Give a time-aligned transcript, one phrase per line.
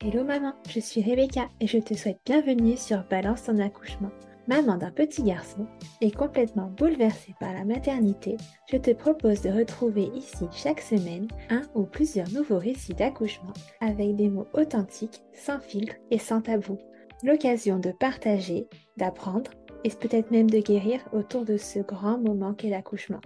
[0.00, 4.12] Hello maman, je suis Rebecca et je te souhaite bienvenue sur Balance ton accouchement.
[4.46, 5.66] Maman d'un petit garçon
[6.00, 8.36] et complètement bouleversée par la maternité,
[8.70, 14.14] je te propose de retrouver ici chaque semaine un ou plusieurs nouveaux récits d'accouchement avec
[14.14, 16.78] des mots authentiques, sans filtre et sans tabou.
[17.24, 18.68] L'occasion de partager,
[18.98, 19.50] d'apprendre
[19.82, 23.20] et peut-être même de guérir autour de ce grand moment qu'est l'accouchement.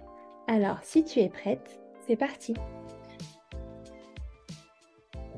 [0.49, 2.55] Alors si tu es prête, c'est parti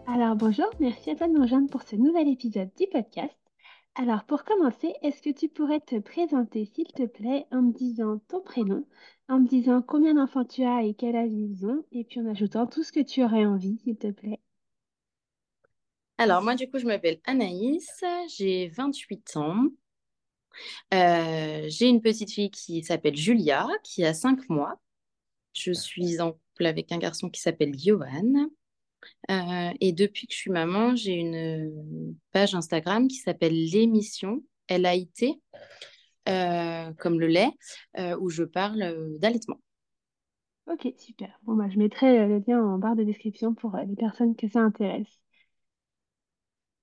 [0.07, 3.35] alors bonjour, merci à toi de nous rejoindre pour ce nouvel épisode du podcast.
[3.95, 8.19] Alors pour commencer, est-ce que tu pourrais te présenter s'il te plaît en me disant
[8.29, 8.85] ton prénom,
[9.29, 12.27] en me disant combien d'enfants tu as et quel âge ils ont, et puis en
[12.27, 14.41] ajoutant tout ce que tu aurais envie, s'il te plaît?
[16.19, 18.05] Alors moi du coup je m'appelle Anaïs,
[18.37, 19.67] j'ai 28 ans.
[20.93, 24.81] Euh, j'ai une petite fille qui s'appelle Julia, qui a 5 mois.
[25.53, 28.49] Je suis en couple avec un garçon qui s'appelle Johan.
[29.31, 35.41] Euh, et depuis que je suis maman, j'ai une page Instagram qui s'appelle l'émission L-A-I-T,
[36.29, 37.51] euh, comme le lait,
[37.99, 39.59] euh, où je parle d'allaitement.
[40.67, 41.39] Ok, super.
[41.43, 44.61] Bon, bah, je mettrai le lien en barre de description pour les personnes que ça
[44.61, 45.21] intéresse.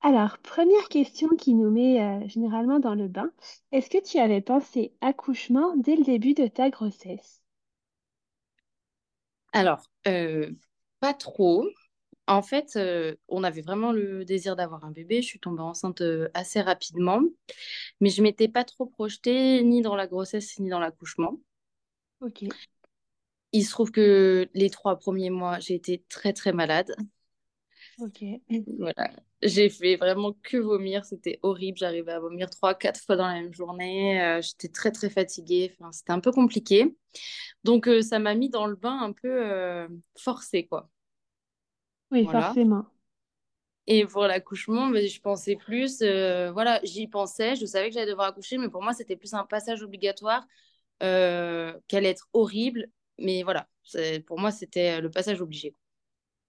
[0.03, 3.31] Alors, première question qui nous met généralement dans le bain.
[3.71, 7.41] Est-ce que tu avais pensé accouchement dès le début de ta grossesse?
[9.53, 11.65] Alors, pas trop.
[12.31, 15.21] En fait, euh, on avait vraiment le désir d'avoir un bébé.
[15.21, 17.21] Je suis tombée enceinte euh, assez rapidement,
[17.99, 21.41] mais je m'étais pas trop projetée ni dans la grossesse ni dans l'accouchement.
[22.21, 22.45] Ok.
[23.51, 26.95] Il se trouve que les trois premiers mois, j'ai été très très malade.
[27.99, 28.23] Ok.
[28.79, 29.11] Voilà.
[29.41, 31.03] J'ai fait vraiment que vomir.
[31.03, 31.79] C'était horrible.
[31.79, 34.21] J'arrivais à vomir trois, quatre fois dans la même journée.
[34.21, 35.75] Euh, j'étais très très fatiguée.
[35.77, 36.95] Enfin, c'était un peu compliqué.
[37.65, 40.89] Donc ça m'a mis dans le bain un peu forcé, quoi.
[42.11, 42.85] Oui, forcément.
[43.87, 48.27] Et pour l'accouchement, je pensais plus, euh, voilà, j'y pensais, je savais que j'allais devoir
[48.27, 50.45] accoucher, mais pour moi, c'était plus un passage obligatoire
[51.03, 52.87] euh, qu'allait être horrible.
[53.19, 53.69] Mais voilà,
[54.27, 55.75] pour moi, c'était le passage obligé.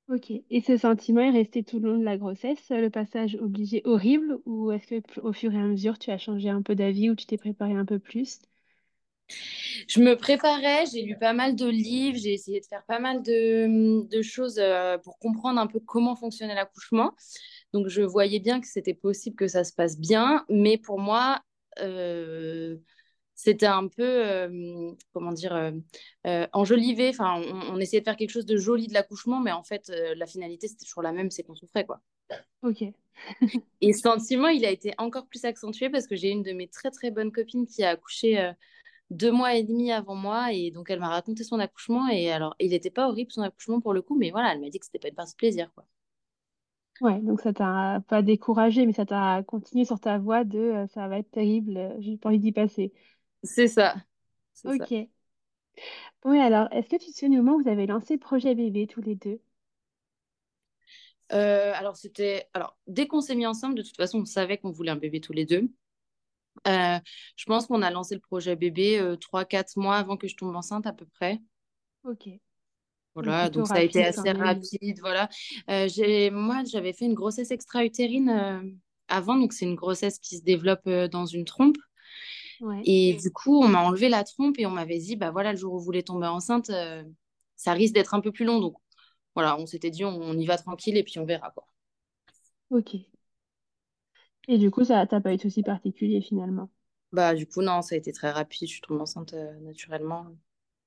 [0.09, 0.31] Ok.
[0.31, 4.39] Et ce sentiment est resté tout le long de la grossesse, le passage obligé horrible,
[4.47, 7.17] ou est-ce que au fur et à mesure, tu as changé un peu d'avis ou
[7.17, 8.39] tu t'es préparé un peu plus?
[9.89, 13.23] Je me préparais, j'ai lu pas mal de livres, j'ai essayé de faire pas mal
[13.23, 17.13] de, choses euh, pour comprendre un peu comment fonctionnait l'accouchement.
[17.73, 21.41] Donc je voyais bien que c'était possible que ça se passe bien, mais pour moi,
[21.81, 22.77] euh,
[23.35, 25.73] c'était un peu, euh, comment dire,
[26.53, 27.09] enjolivé.
[27.09, 30.27] Enfin, on, essayait de faire quelque chose de joli de l'accouchement, mais en fait, la
[30.27, 32.01] finalité, c'était toujours la même, c'est qu'on souffrait, quoi.
[32.63, 32.85] Ok.
[33.81, 36.69] Et ce sentiment, il a été encore plus accentué parce que j'ai une de mes
[36.69, 38.53] très très bonnes copines qui a accouché
[39.13, 40.53] deux mois et demi avant moi.
[40.53, 42.09] Et donc, elle m'a raconté son accouchement.
[42.09, 44.71] Et alors, il n'était pas horrible son accouchement pour le coup, mais voilà, elle m'a
[44.71, 45.87] dit que c'était pas une partie de plaisir, quoi.
[47.01, 50.87] Ouais, donc ça t'a pas découragé, mais ça t'a continué sur ta voie de euh,
[50.87, 52.93] ça va être terrible, euh, j'ai pas envie d'y passer.
[53.45, 53.97] C'est ça.
[54.65, 55.09] Ok.
[56.23, 58.55] Bon, et alors, est-ce que tu te souviens du moment où vous avez lancé Projet
[58.57, 59.41] Bébé tous les deux?
[61.33, 62.49] Euh, alors, c'était.
[62.55, 65.21] Alors, dès qu'on s'est mis ensemble, de toute façon, on savait qu'on voulait un bébé
[65.21, 65.71] tous les deux.
[66.69, 66.99] Euh,
[67.37, 70.55] je pense qu'on a lancé le projet bébé euh, 3-4 mois avant que je tombe
[70.55, 71.41] enceinte à peu près.
[72.05, 72.29] Ok.
[73.15, 74.99] Voilà, donc, ça a été assez rapide.
[75.01, 75.29] Voilà.
[75.69, 78.63] Euh, moi, j'avais fait une grossesse extra-utérine euh,
[79.09, 81.77] avant, donc c'est une grossesse qui se développe dans une trompe.
[82.85, 85.59] Et du coup, on m'a enlevé la trompe et on m'avait dit, bah voilà, le
[85.59, 86.71] jour où vous voulez tomber enceinte,
[87.57, 88.61] ça risque d'être un peu plus long.
[88.61, 88.77] Donc
[89.35, 91.67] voilà, on s'était dit, on, on, y va tranquille et puis on verra quoi.
[92.71, 92.97] Ok.
[94.47, 96.71] Et du coup, ça t'a pas été aussi particulier finalement?
[97.13, 98.69] Bah, du coup, non, ça a été très rapide.
[98.69, 100.27] Je suis tombée enceinte euh, naturellement.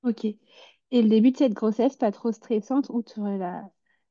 [0.03, 0.25] Ok.
[0.25, 3.63] Et le début de cette grossesse, pas trop stressante, outre la...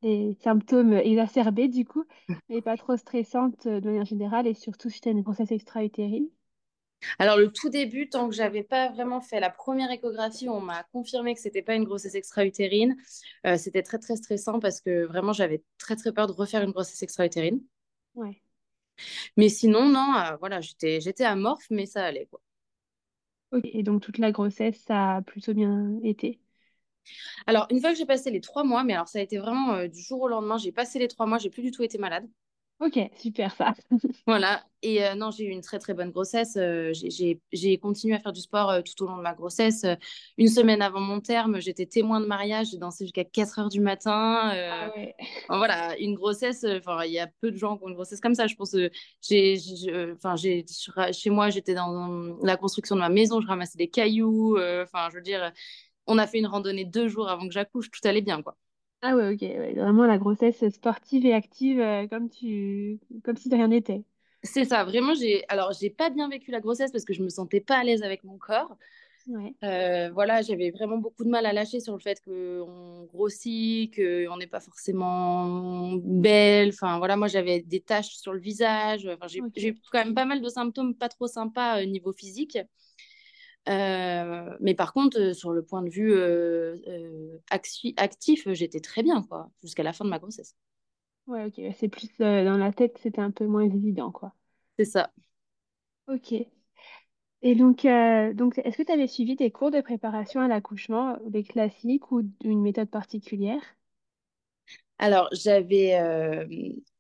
[0.03, 2.05] les symptômes exacerbés du coup,
[2.49, 6.29] mais pas trop stressante euh, de manière générale et surtout si tu une grossesse extra-utérine?
[7.19, 10.85] Alors, le tout début, tant que j'avais pas vraiment fait la première échographie, on m'a
[10.85, 12.97] confirmé que c'était pas une grossesse extra-utérine.
[13.47, 16.73] Euh, c'était très, très stressant parce que vraiment, j'avais très, très peur de refaire une
[16.73, 17.61] grossesse extra-utérine.
[18.15, 18.41] Ouais.
[19.37, 22.41] Mais sinon, non, euh, voilà, j'étais, j'étais amorphe, mais ça allait, quoi.
[23.53, 26.41] Ok, et donc toute la grossesse, ça a plutôt bien été?
[27.47, 29.73] Alors, une fois que j'ai passé les trois mois, mais alors ça a été vraiment
[29.75, 31.97] euh, du jour au lendemain, j'ai passé les trois mois, j'ai plus du tout été
[31.99, 32.29] malade.
[32.81, 33.73] Ok, super ça.
[34.27, 34.65] Voilà.
[34.83, 36.57] Et euh, non, j'ai eu une très très bonne grossesse.
[36.57, 36.93] Euh,
[37.53, 39.87] j'ai continué à faire du sport euh, tout au long de ma grossesse.
[40.39, 42.69] une semaine avant mon terme, j'étais témoin de mariage.
[42.73, 44.51] J'ai dansé jusqu'à 4 heures du matin.
[44.53, 45.15] Ah ouais.
[45.49, 46.65] voilà, une grossesse.
[46.65, 48.47] Enfin, il y a peu de gens qui ont une grossesse comme ça.
[48.49, 48.77] Je pense.
[49.23, 49.57] j'ai,
[50.15, 50.67] enfin, j'ai,
[51.13, 53.41] chez moi, j'étais dans la construction de ma maison.
[53.41, 54.59] Je ramassais des cailloux.
[54.59, 55.53] Enfin, je veux dire,
[56.07, 57.91] on a fait une randonnée deux jours avant que j'accouche.
[57.91, 58.57] Tout allait bien, quoi.
[59.07, 63.49] Ah ouais, ok, ouais, vraiment la grossesse sportive et active euh, comme tu, comme si
[63.51, 64.03] de rien n'était.
[64.43, 67.31] C'est ça, vraiment, j'ai alors j'ai pas bien vécu la grossesse parce que je me
[67.31, 68.77] sentais pas à l'aise avec mon corps.
[69.27, 73.95] Ouais, Euh, voilà, j'avais vraiment beaucoup de mal à lâcher sur le fait qu'on grossit,
[73.97, 76.71] qu'on n'est pas forcément belle.
[76.71, 79.07] Enfin, voilà, moi, j'avais des taches sur le visage.
[79.07, 82.59] Enfin, j'ai quand même pas mal de symptômes pas trop sympas au niveau physique.
[83.69, 86.77] Euh, mais par contre, euh, sur le point de vue euh,
[87.51, 90.55] acti- actif, j'étais très bien, quoi, jusqu'à la fin de ma grossesse.
[91.27, 94.33] Ouais, ok, c'est plus dans la tête, c'était un peu moins évident, quoi.
[94.79, 95.11] C'est ça.
[96.09, 96.47] Ok.
[97.43, 97.87] Et donc,
[98.35, 102.23] donc est-ce que tu avais suivi des cours de préparation à l'accouchement, des classiques ou
[102.43, 103.63] une méthode particulière?
[104.99, 106.47] Alors, j'avais, euh,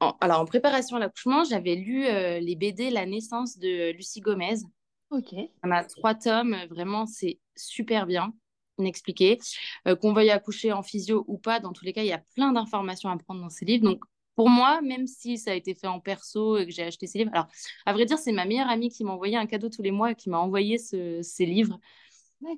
[0.00, 4.20] en, alors, en préparation à l'accouchement, j'avais lu euh, les BD La naissance de Lucie
[4.20, 4.56] Gomez.
[5.10, 8.34] Ok, On a trois tomes, vraiment, c'est super bien
[8.78, 9.38] expliqué.
[9.86, 12.22] Euh, qu'on veuille accoucher en physio ou pas, dans tous les cas, il y a
[12.34, 13.84] plein d'informations à prendre dans ces livres.
[13.84, 14.02] Donc,
[14.34, 17.18] pour moi, même si ça a été fait en perso et que j'ai acheté ces
[17.18, 17.46] livres, alors,
[17.86, 20.10] à vrai dire, c'est ma meilleure amie qui m'a envoyé un cadeau tous les mois
[20.10, 21.78] et qui m'a envoyé ce- ces livres.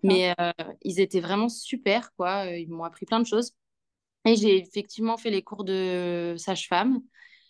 [0.03, 0.53] Mais euh,
[0.83, 2.47] ils étaient vraiment super, quoi.
[2.47, 3.53] Euh, Ils m'ont appris plein de choses.
[4.27, 7.01] Et j'ai effectivement fait les cours de sage-femme.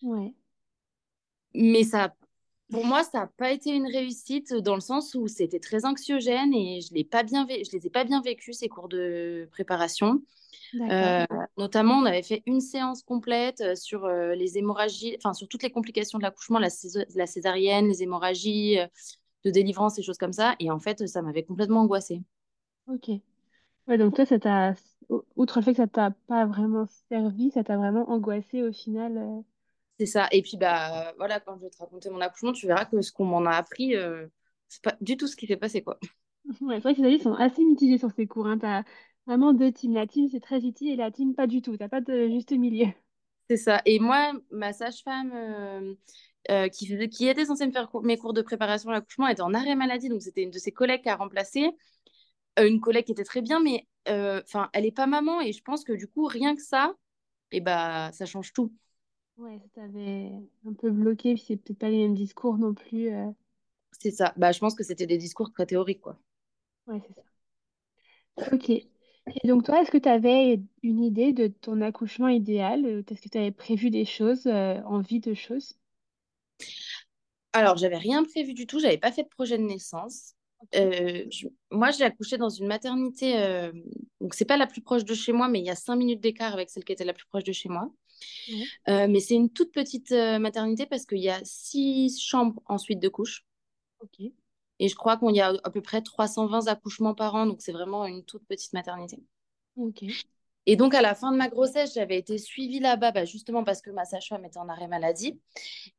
[0.02, 0.34] Ouais,
[1.54, 2.14] Mais ça,
[2.70, 6.52] pour moi, ça n'a pas été une réussite dans le sens où c'était très anxiogène
[6.54, 9.48] et je l'ai pas bien vé- je les ai pas bien vécus, ces cours de
[9.52, 10.22] préparation.
[10.90, 11.26] Euh,
[11.58, 15.62] notamment, on avait fait une séance complète euh, sur euh, les hémorragies, enfin sur toutes
[15.64, 18.86] les complications de l'accouchement, la, cés- la césarienne, les hémorragies euh,
[19.44, 20.56] de délivrance, et choses comme ça.
[20.60, 22.22] Et en fait, ça m'avait complètement angoissée.
[22.86, 23.08] Ok.
[23.88, 24.74] Ouais, donc toi, ça t'a,
[25.36, 29.44] outre le fait que ça t'a pas vraiment servi, ça t'a vraiment angoissé au final.
[29.98, 30.28] C'est ça.
[30.32, 33.12] Et puis, bah, voilà, quand je vais te raconter mon accouchement, tu verras que ce
[33.12, 34.26] qu'on m'en a appris, euh,
[34.68, 35.98] c'est pas du tout ce qui s'est passé, quoi.
[36.60, 38.58] Ouais, c'est vrai que les avis sont assez mitigés sur ces cours, hein.
[38.58, 38.84] T'as
[39.26, 39.94] vraiment deux teams.
[39.94, 41.76] La team, c'est très utile et la team, pas du tout.
[41.76, 42.86] T'as pas de juste milieu.
[43.48, 43.80] C'est ça.
[43.84, 45.94] Et moi, ma sage-femme euh,
[46.50, 49.42] euh, qui, faisait- qui était censée me faire mes cours de préparation à l'accouchement était
[49.42, 50.08] en arrêt maladie.
[50.08, 51.70] Donc, c'était une de ses collègues qui a remplacé.
[52.58, 55.40] Euh, une collègue qui était très bien, mais enfin, elle est pas maman.
[55.40, 56.94] Et je pense que du coup, rien que ça,
[57.52, 58.72] et bah, ça change tout.
[59.38, 60.30] Ouais, ça t'avait
[60.66, 63.08] un peu bloqué, puis c'est peut-être pas les mêmes discours non plus.
[63.14, 63.30] euh.
[63.98, 64.32] C'est ça.
[64.36, 66.16] Bah, je pense que c'était des discours très théoriques, quoi.
[66.86, 67.22] Ouais, c'est ça.
[68.52, 68.70] Ok.
[68.70, 72.84] Et donc toi, est-ce que tu avais une idée de ton accouchement idéal?
[72.86, 75.74] euh, Est-ce que tu avais prévu des choses, euh, envie de choses?
[77.52, 78.78] Alors, j'avais rien prévu du tout.
[78.80, 80.34] J'avais pas fait de projet de naissance.
[80.62, 80.76] Ok.
[80.76, 83.38] Euh, je- moi, j'ai accouché dans une maternité.
[83.38, 83.72] euh,
[84.20, 86.20] donc, c'est pas la plus proche de chez moi, mais il y a cinq minutes
[86.20, 87.90] d'écart avec celle qui était la plus proche de chez moi.
[88.88, 92.78] Euh, mais c'est une toute petite euh, maternité parce qu'il y a six chambres en
[92.78, 93.44] suite de couches.
[94.00, 94.26] Ok.
[94.78, 97.46] Et je crois qu'on y a à peu près 320 accouchements par an.
[97.46, 99.22] Donc, c'est vraiment une toute petite maternité.
[99.76, 100.04] Ok.
[100.66, 103.80] Et donc, à la fin de ma grossesse, j'avais été suivie là-bas, bah, justement parce
[103.80, 105.40] que ma sage-femme était en arrêt maladie.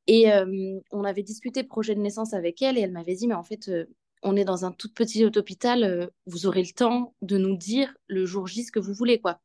[0.08, 3.34] Et euh, on avait discuté projet de naissance avec elle et elle m'avait dit, mais
[3.34, 3.86] en fait, euh,
[4.24, 7.96] on est dans un tout petit hôpital, euh, vous aurez le temps de nous dire
[8.08, 9.40] le jour J ce que vous voulez, quoi.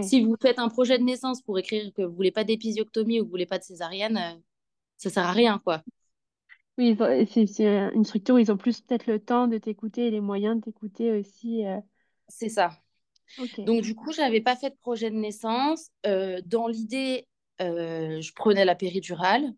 [0.00, 3.22] Si vous faites un projet de naissance pour écrire que vous voulez pas d'épisiotomie ou
[3.24, 4.40] que vous voulez pas de césarienne, euh,
[4.98, 5.84] ça sert à rien, quoi.
[6.78, 6.96] Oui,
[7.26, 10.56] c'est une structure où ils ont plus peut-être le temps de t'écouter et les moyens
[10.56, 11.64] de t'écouter aussi.
[11.66, 11.80] euh.
[12.28, 12.72] C'est ça.
[13.66, 15.90] Donc, du coup, j'avais pas fait de projet de naissance.
[16.06, 17.28] Euh, dans l'idée,
[17.62, 19.54] euh, je prenais la péridurale.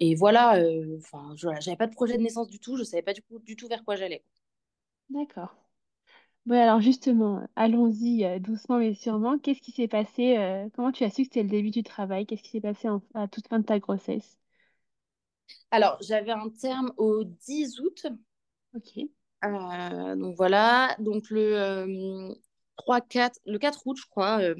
[0.00, 0.60] Et voilà,
[0.98, 2.76] enfin, je- j'avais pas de projet de naissance du tout.
[2.76, 4.24] Je savais pas du, coup, du tout vers quoi j'allais.
[5.10, 5.50] D'accord.
[6.46, 9.38] Bon, alors justement, allons-y euh, doucement mais sûrement.
[9.38, 10.36] Qu'est-ce qui s'est passé?
[10.36, 12.26] euh, comment tu as su que c'était le début du travail?
[12.26, 14.38] Qu'est-ce qui s'est passé en- à toute fin de ta grossesse?
[15.72, 18.06] Alors, j'avais un terme au 10 août.
[18.74, 19.10] Ok.
[19.44, 22.34] Euh, donc voilà, donc le euh,
[22.76, 24.54] 3, 4, le 4 août, je crois, euh,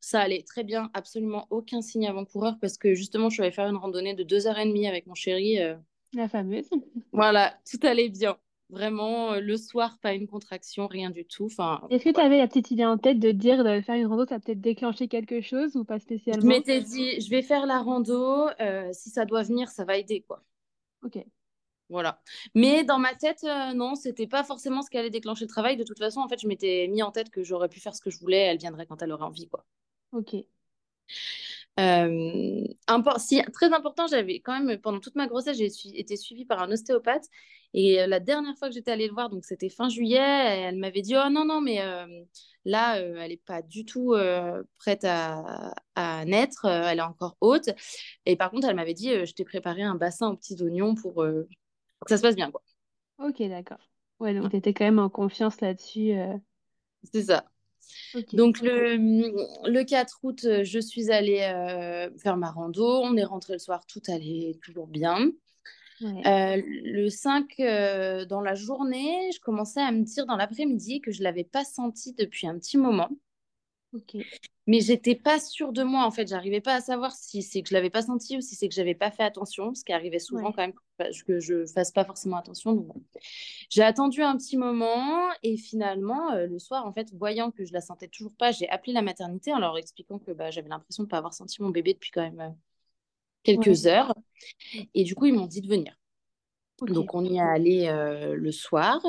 [0.00, 3.68] ça allait très bien, absolument aucun signe avant-coureur parce que justement, je suis allée faire
[3.68, 5.60] une randonnée de 2h30 avec mon chéri.
[5.62, 5.76] euh,
[6.14, 6.72] La fameuse.
[7.12, 8.36] voilà, tout allait bien.
[8.74, 11.46] Vraiment, euh, le soir, pas une contraction, rien du tout.
[11.46, 14.04] Enfin, Est-ce que tu avais la petite idée en tête de dire de faire une
[14.06, 16.44] rando, ça a peut-être déclenché quelque chose ou pas Je spécialement?
[16.46, 20.20] m'étais dit, je vais faire la rando, euh, si ça doit venir, ça va aider,
[20.20, 20.44] quoi.
[21.02, 21.16] Ok,
[21.90, 22.20] Voilà.
[22.54, 25.76] Mais dans ma tête, euh, non, c'était pas forcément ce qui allait déclencher le travail.
[25.76, 28.00] De toute façon, en fait, je m'étais mis en tête que j'aurais pu faire ce
[28.02, 29.64] que je voulais, elle viendrait quand elle aurait envie, quoi.
[30.12, 30.34] ok,
[31.80, 32.64] Euh,
[33.18, 36.70] si, très important, j'avais quand même, pendant toute ma grossesse, j'ai été suivie par un
[36.70, 37.24] ostéopathe.
[37.76, 40.78] Et euh, la dernière fois que j'étais allée le voir, donc c'était fin juillet, elle
[40.78, 42.06] m'avait dit, oh non, non, mais euh,
[42.64, 44.14] là, euh, elle n'est pas du tout
[44.78, 47.70] prête à, à naître, elle est encore haute.
[48.26, 51.14] Et par contre, elle m'avait dit, je t'ai préparé un bassin aux petits oignons pour,
[51.14, 52.62] pour que ça se passe bien, quoi.
[53.18, 53.78] ok, d'accord.
[54.20, 56.12] Ouais, donc tu étais quand même en confiance là-dessus.
[57.12, 57.44] C'est ça.
[58.32, 58.96] Donc le,
[59.68, 62.84] le 4 août, euh, je suis allée euh, faire ma rando.
[63.02, 65.30] On est rentré le soir, tout allait toujours bien.
[66.00, 66.26] Ouais.
[66.26, 71.12] Euh, le 5, euh, dans la journée, je commençais à me dire dans l'après-midi que
[71.12, 73.10] je ne l'avais pas senti depuis un petit moment.
[73.94, 74.16] Ok.
[74.66, 76.26] Mais j'étais pas sûre de moi, en fait.
[76.26, 78.74] J'arrivais pas à savoir si c'est que je l'avais pas senti ou si c'est que
[78.74, 80.52] j'avais pas fait attention, ce qui arrivait souvent Ouais.
[80.52, 80.72] quand même
[81.26, 82.72] que je fasse pas forcément attention.
[82.72, 82.96] Donc.
[83.68, 87.72] J'ai attendu un petit moment et finalement, euh, le soir, en fait, voyant que je
[87.74, 91.02] la sentais toujours pas, j'ai appelé la maternité en leur expliquant que bah, j'avais l'impression
[91.04, 92.50] de pas avoir senti mon bébé depuis quand même euh,
[93.42, 93.86] quelques Ouais.
[93.86, 94.14] heures.
[94.94, 95.98] Et du coup, ils m'ont dit de venir.
[96.82, 99.00] Donc, on y est allé euh, le soir.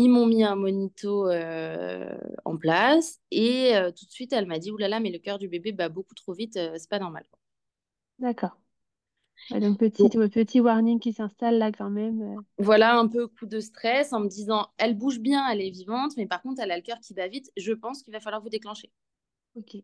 [0.00, 2.16] Ils m'ont mis un monito euh,
[2.46, 5.46] en place et euh, tout de suite, elle m'a dit Oulala, mais le cœur du
[5.48, 7.24] bébé bat beaucoup trop vite, euh, c'est pas normal.
[8.20, 8.56] D'accord.
[9.50, 12.42] Ouais, donc petit, Donc, petit warning qui s'installe là quand même.
[12.58, 16.12] voilà un peu coup de stress en me disant Elle bouge bien, elle est vivante,
[16.16, 18.40] mais par contre, elle a le cœur qui bat vite, je pense qu'il va falloir
[18.42, 18.92] vous déclencher.
[19.54, 19.74] Ok.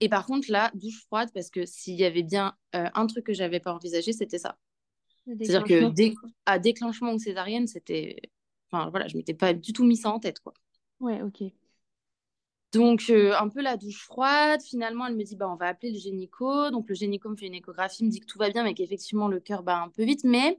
[0.00, 3.32] Et par contre, là, douche froide, parce que s'il y avait bien un truc que
[3.32, 4.58] j'avais pas envisagé, c'était ça.
[5.42, 8.20] C'est-à-dire que dé- à déclenchement ou césarienne, c'était.
[8.70, 10.54] Enfin, voilà, je m'étais pas du tout mis ça en tête, quoi.
[11.00, 11.52] Ouais, ok.
[12.72, 14.60] Donc, euh, un peu la douche froide.
[14.62, 16.70] Finalement, elle me dit, bah, on va appeler le gynéco.
[16.70, 19.28] Donc, le gynéco me fait une échographie, me dit que tout va bien, mais qu'effectivement,
[19.28, 20.58] le cœur bat un peu vite, mais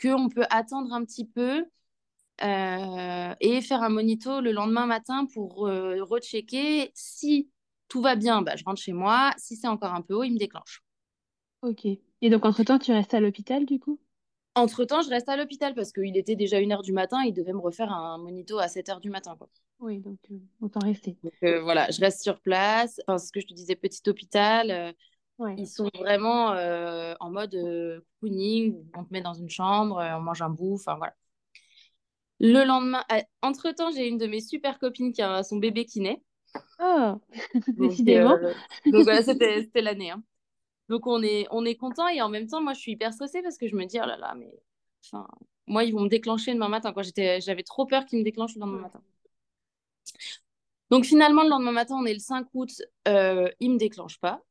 [0.00, 1.64] qu'on peut attendre un petit peu
[2.42, 6.90] euh, et faire un monito le lendemain matin pour euh, rechecker.
[6.94, 7.50] Si
[7.88, 9.32] tout va bien, bah, je rentre chez moi.
[9.38, 10.82] Si c'est encore un peu haut, il me déclenche.
[11.62, 11.86] Ok.
[11.86, 13.98] Et donc, entre-temps, tu restes à l'hôpital du coup?
[14.60, 17.22] Entre-temps, je reste à l'hôpital parce qu'il était déjà 1h du matin.
[17.24, 19.48] Il devait me refaire un monito à 7h du matin, quoi.
[19.80, 21.16] Oui, donc euh, autant rester.
[21.22, 23.00] Donc, euh, voilà, je reste sur place.
[23.06, 24.70] Enfin, ce que je te disais, petit hôpital.
[24.70, 24.92] euh,
[25.38, 25.54] Ouais.
[25.56, 26.48] Ils sont vraiment
[27.20, 27.56] en mode
[28.20, 28.76] cocooning.
[28.94, 30.74] On te met dans une chambre, on mange un bout.
[30.74, 31.14] Enfin, voilà.
[32.40, 36.00] Le lendemain, euh, entre-temps, j'ai une de mes super copines qui a son bébé qui
[36.00, 36.22] naît.
[36.78, 37.14] Oh,
[37.76, 38.36] Donc, décidément.
[38.86, 40.10] donc voilà, c'était c'était l'année.
[40.10, 40.22] hein.
[40.90, 42.08] Donc, on est, on est content.
[42.08, 44.06] Et en même temps, moi, je suis hyper stressée parce que je me dis, oh
[44.06, 44.52] là là, mais.
[45.06, 45.26] Enfin,
[45.68, 46.92] moi, ils vont me déclencher demain matin.
[47.02, 49.02] J'étais, j'avais trop peur qu'ils me déclenchent le lendemain matin.
[50.90, 52.70] Donc, finalement, le lendemain matin, on est le 5 août.
[53.08, 54.42] Euh, ils me déclenchent pas.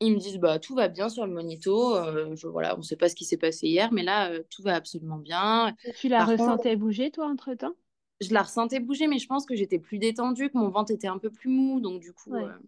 [0.00, 1.96] Ils me disent, bah, tout va bien sur le monito.
[1.96, 4.42] Euh, je, voilà, on ne sait pas ce qui s'est passé hier, mais là, euh,
[4.50, 5.76] tout va absolument bien.
[5.84, 7.74] Et tu la Par contre, ressentais bouger, toi, entre-temps?
[8.20, 11.08] je la ressentais bouger, mais je pense que j'étais plus détendue, que mon ventre était
[11.08, 11.80] un peu plus mou.
[11.80, 12.58] Donc, du coup, Ouais, euh,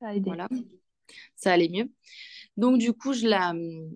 [0.00, 0.30] ça a aidé.
[0.30, 0.48] voilà,
[1.36, 1.90] ça allait mieux.
[2.58, 3.88] Donc, du coup, je la, hum,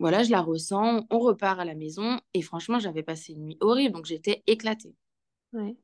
[0.00, 1.06] voilà, je la ressens.
[1.10, 2.18] On repart à la maison.
[2.32, 3.94] Et franchement, j'avais passé une nuit horrible.
[3.94, 4.94] Donc, j'étais éclatée.
[5.52, 5.76] Ouais.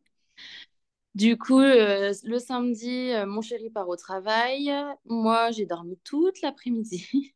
[1.14, 4.72] Du coup, euh, le samedi, euh, mon chéri part au travail.
[5.04, 7.34] Moi, j'ai dormi toute l'après-midi.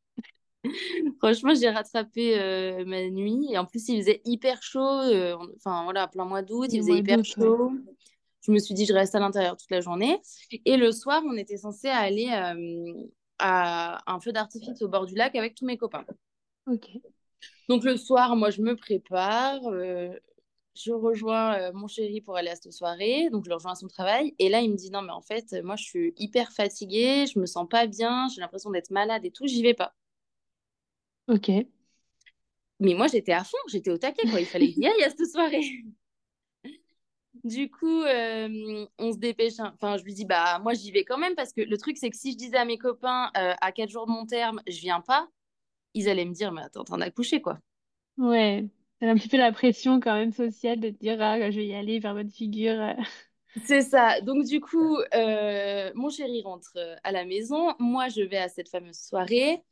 [1.19, 3.49] Franchement, j'ai rattrapé euh, ma nuit.
[3.51, 5.03] Et en plus, il faisait hyper chaud.
[5.57, 7.25] Enfin, voilà, plein mois d'août, il faisait hyper ouais.
[7.25, 7.73] chaud.
[8.41, 10.19] Je me suis dit, je reste à l'intérieur toute la journée.
[10.65, 12.31] Et le soir, on était censé aller
[13.43, 16.07] à un feu d'artifice au bord du lac avec tous mes copains.
[16.67, 16.91] Ok.
[17.69, 19.67] Donc, le soir, moi, je me prépare.
[19.67, 20.15] euh,
[20.75, 23.29] je rejoins euh, mon chéri pour aller à cette soirée.
[23.31, 24.35] Donc, je le rejoins à son travail.
[24.39, 27.27] Et là, il me dit, non, mais en fait, moi, je suis hyper fatiguée.
[27.27, 28.29] Je me sens pas bien.
[28.35, 29.47] J'ai l'impression d'être malade et tout.
[29.47, 29.95] J'y vais pas.
[31.27, 31.51] Ok.
[32.81, 34.41] Mais moi, j'étais à fond, j'étais au taquet, quoi.
[34.41, 35.63] Il fallait que j'y aille à cette soirée.
[37.45, 39.59] Du coup, euh, on se dépêche.
[39.59, 39.73] hein.
[39.75, 42.11] Enfin, je lui dis, bah, moi, j'y vais quand même parce que le truc, c'est
[42.11, 44.79] que si je disais à mes copains, euh, à 4 jours de mon terme, je
[44.81, 45.29] viens pas,
[45.95, 47.59] ils allaient me dire, mais attends, t'en as couché, quoi.
[48.19, 48.69] Ouais.
[49.01, 51.67] T'as un petit peu la pression quand même sociale de te dire, ah, je vais
[51.67, 52.95] y aller vers votre figure.
[53.57, 53.61] Euh.
[53.65, 54.21] C'est ça.
[54.21, 57.75] Donc, du coup, euh, mon chéri rentre euh, à la maison.
[57.79, 59.63] Moi, je vais à cette fameuse soirée,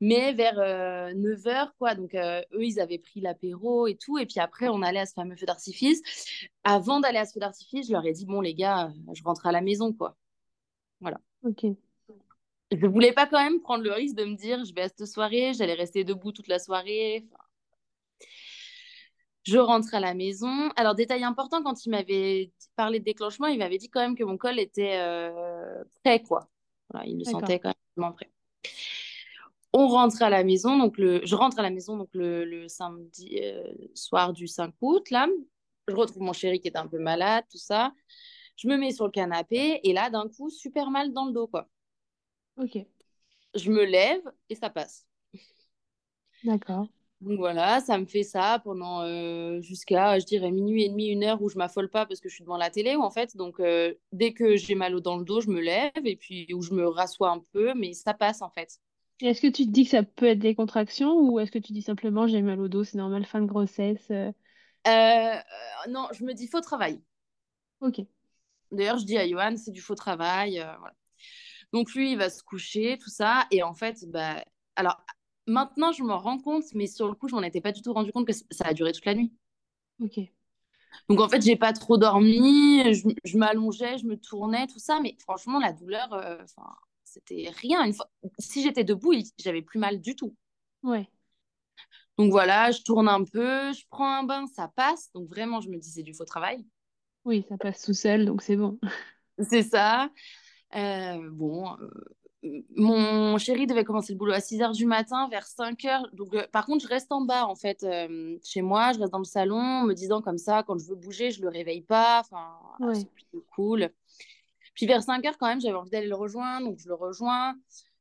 [0.00, 0.56] mais vers
[1.14, 1.94] 9h, quoi.
[1.94, 4.18] Donc, euh, eux, ils avaient pris l'apéro et tout.
[4.18, 6.02] Et puis après, on allait à ce fameux feu d'artifice.
[6.64, 9.22] Avant d'aller à ce feu d'artifice, je leur ai dit, bon, les gars, euh, je
[9.22, 10.16] rentre à la maison, quoi.
[11.00, 11.18] Voilà.
[11.44, 11.64] Ok.
[12.72, 15.06] Je voulais pas quand même prendre le risque de me dire, je vais à cette
[15.06, 17.26] soirée, j'allais rester debout toute la soirée.
[17.26, 17.39] Enfin,
[19.42, 20.70] je rentre à la maison.
[20.76, 24.24] Alors, détail important, quand il m'avait parlé de déclenchement, il m'avait dit quand même que
[24.24, 26.48] mon col était euh, prêt, quoi.
[26.90, 28.30] Voilà, il le sentait quand même prêt.
[29.72, 31.24] On rentre à la maison, donc le...
[31.24, 33.62] je rentre à la maison donc le, le samedi euh,
[33.94, 35.28] soir du 5 août, là.
[35.86, 37.92] Je retrouve mon chéri qui est un peu malade, tout ça.
[38.56, 41.46] Je me mets sur le canapé et là, d'un coup, super mal dans le dos,
[41.46, 41.68] quoi.
[42.56, 42.78] Ok.
[43.54, 45.06] Je me lève et ça passe.
[46.44, 46.88] D'accord.
[47.20, 51.22] Donc voilà, ça me fait ça pendant euh, jusqu'à, je dirais, minuit et demi, une
[51.22, 53.60] heure où je m'affole pas parce que je suis devant la télé, en fait, donc
[53.60, 56.62] euh, dès que j'ai mal au dans le dos, je me lève et puis où
[56.62, 58.78] je me rassois un peu, mais ça passe en fait.
[59.20, 61.74] Est-ce que tu te dis que ça peut être des contractions ou est-ce que tu
[61.74, 64.10] dis simplement j'ai mal au dos, c'est normal, fin de grossesse?
[64.10, 65.36] euh,
[65.90, 67.02] non, je me dis faux travail.
[67.80, 68.00] Ok.
[68.72, 70.52] D'ailleurs, je dis à Johan, c'est du faux travail.
[70.54, 70.94] voilà.
[71.74, 73.46] Donc lui, il va se coucher, tout ça.
[73.50, 74.42] Et en fait, bah,
[74.74, 74.96] alors
[75.46, 77.92] maintenant, je m'en rends compte, mais sur le coup, je m'en étais pas du tout
[77.92, 79.32] rendu compte que ça a duré toute la nuit.
[80.00, 80.18] Ok.
[81.08, 85.00] Donc en fait, j'ai pas trop dormi, je, je m'allongeais, je me tournais, tout ça.
[85.00, 86.42] Mais franchement, la douleur, euh,
[87.04, 87.84] c'était rien.
[87.84, 88.10] Une fois...
[88.38, 90.34] Si j'étais debout, j'avais plus mal du tout.
[90.82, 91.08] Ouais.
[92.18, 95.10] Donc voilà, je tourne un peu, je prends un bain, ça passe.
[95.12, 96.66] Donc vraiment, je me dis, c'est du faux travail.
[97.24, 98.78] Oui, ça passe tout seul, donc c'est bon.
[99.38, 100.10] C'est ça.
[100.74, 101.90] Euh, bon, euh,
[102.76, 106.08] mon chéri devait commencer le boulot à 6 heures du matin, vers 5 heures.
[106.14, 108.92] Donc, euh, par contre, je reste en bas, en fait, euh, chez moi.
[108.92, 111.48] Je reste dans le salon, me disant comme ça, quand je veux bouger, je le
[111.48, 112.20] réveille pas.
[112.20, 112.94] Enfin, Ouais.
[112.94, 113.90] c'est plutôt cool.
[114.74, 116.68] Puis vers 5 heures, quand même, j'avais envie d'aller le rejoindre.
[116.68, 117.54] Donc, je le rejoins.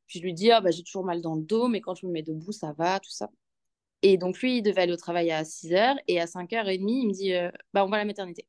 [0.08, 2.06] Puis, je lui dis, ah, bah, j'ai toujours mal dans le dos, mais quand je
[2.06, 3.30] me mets debout, ça va, tout ça.
[4.02, 5.98] Et donc, lui, il devait aller au travail à 6 heures.
[6.08, 8.48] Et à 5h30, il me dit, euh, bah, on va à la maternité.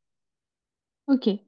[1.06, 1.40] Ok.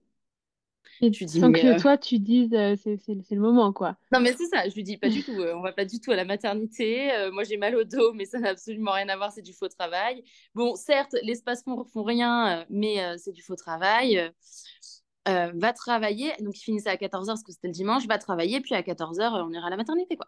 [1.01, 3.41] Et lui dis, sans mais que euh, toi, tu dises, euh, c'est c'est- c'est le
[3.41, 3.97] moment, quoi.
[4.13, 5.99] Non, mais c'est ça, je lui dis pas du tout, euh, on va pas du
[5.99, 7.11] tout à la maternité.
[7.15, 9.55] euh, moi, j'ai mal au dos, mais ça n'a absolument rien à voir, c'est du
[9.55, 10.23] faux travail.
[10.55, 14.31] Bon, certes, les spasmes font rien, mais c'est du faux travail.
[15.27, 18.75] Va travailler, donc il finissait à 14h parce que c'était le dimanche, va travailler, puis
[18.75, 20.27] à 14h, on ira à la maternité, quoi.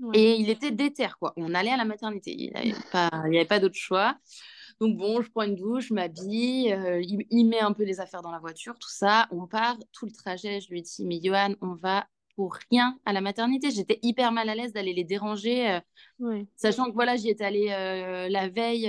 [0.00, 0.18] Ouais.
[0.18, 1.34] Et il était déter, quoi.
[1.36, 4.16] On allait à la maternité, il n'y pas, avait pas d'autre choix.
[4.80, 8.00] Donc bon, je prends une douche, je m'habille, euh, il, il met un peu les
[8.00, 9.26] affaires dans la voiture, tout ça.
[9.32, 12.06] On part, tout le trajet, je lui dis, mais Johan, on va
[12.36, 13.72] pour rien à la maternité.
[13.72, 15.80] J'étais hyper mal à l'aise d'aller les déranger,
[16.20, 18.88] euh, sachant que voilà, j'y étais allée euh, la veille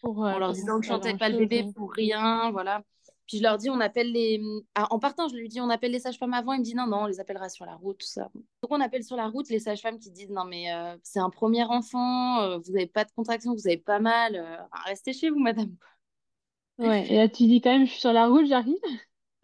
[0.00, 2.82] Pour, en leur disant que je chantais pas le bébé pour rien, voilà.
[3.26, 4.40] Puis je leur dis, on appelle les...
[4.74, 6.52] Ah, en partant, je lui dis, on appelle les sages-femmes avant.
[6.52, 8.30] Il me dit, non, non, on les appellera sur la route, tout ça.
[8.34, 11.30] Donc on appelle sur la route les sages-femmes qui disent, non, mais euh, c'est un
[11.30, 14.56] premier enfant, euh, vous n'avez pas de contraction, vous avez pas mal, euh,
[14.86, 15.74] restez chez vous, madame.
[16.78, 17.10] Ouais.
[17.10, 18.76] Et là, tu dis quand même, je suis sur la route, j'arrive.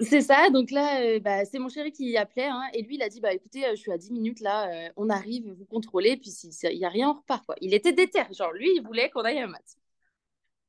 [0.00, 3.08] C'est ça, donc là, bah, c'est mon chéri qui appelait, hein, et lui, il a
[3.08, 6.76] dit, bah écoutez, je suis à 10 minutes là, on arrive, vous contrôlez, puis s'il
[6.76, 7.54] n'y a rien, on repart, quoi.
[7.60, 9.62] Il était déter, genre, lui, il voulait qu'on aille à Mat.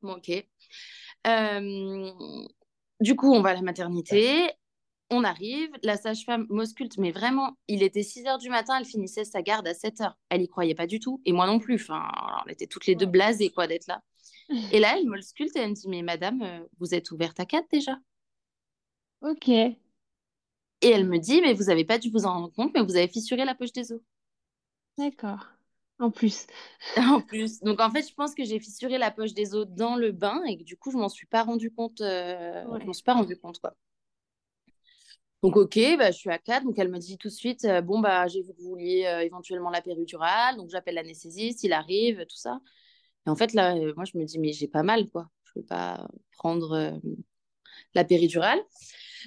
[0.04, 0.30] Bon, ok.
[1.28, 2.12] Euh,
[3.04, 4.50] du coup, on va à la maternité,
[5.10, 9.26] on arrive, la sage-femme m'ausculte, mais vraiment, il était 6 heures du matin, elle finissait
[9.26, 10.18] sa garde à 7 heures.
[10.30, 12.08] Elle y croyait pas du tout, et moi non plus, enfin,
[12.46, 14.02] on était toutes les deux blasées, quoi, d'être là.
[14.72, 17.46] Et là, elle m'ausculte et elle me dit, mais madame, euh, vous êtes ouverte à
[17.46, 17.98] 4 déjà
[19.22, 19.48] Ok.
[19.50, 19.78] Et
[20.82, 23.08] elle me dit, mais vous n'avez pas dû vous en rendre compte, mais vous avez
[23.08, 24.02] fissuré la poche des os.
[24.98, 25.53] D'accord.
[26.04, 26.48] En plus.
[26.98, 27.62] En plus.
[27.62, 30.44] Donc, en fait, je pense que j'ai fissuré la poche des os dans le bain
[30.46, 32.02] et que du coup, je m'en suis pas rendu compte.
[32.02, 33.76] euh, Je m'en suis pas rendu compte, quoi.
[35.42, 36.64] Donc, ok, bah, je suis à 4.
[36.64, 39.06] Donc, elle me dit tout de suite, euh, bon, bah, j'ai vu que vous vouliez
[39.06, 40.58] euh, éventuellement la péridurale.
[40.58, 42.60] Donc, j'appelle l'anesthésiste, il arrive, tout ça.
[43.28, 45.30] Et en fait, là, moi, je me dis, mais j'ai pas mal, quoi.
[45.46, 47.00] Je peux pas prendre
[47.96, 48.60] la péridurale.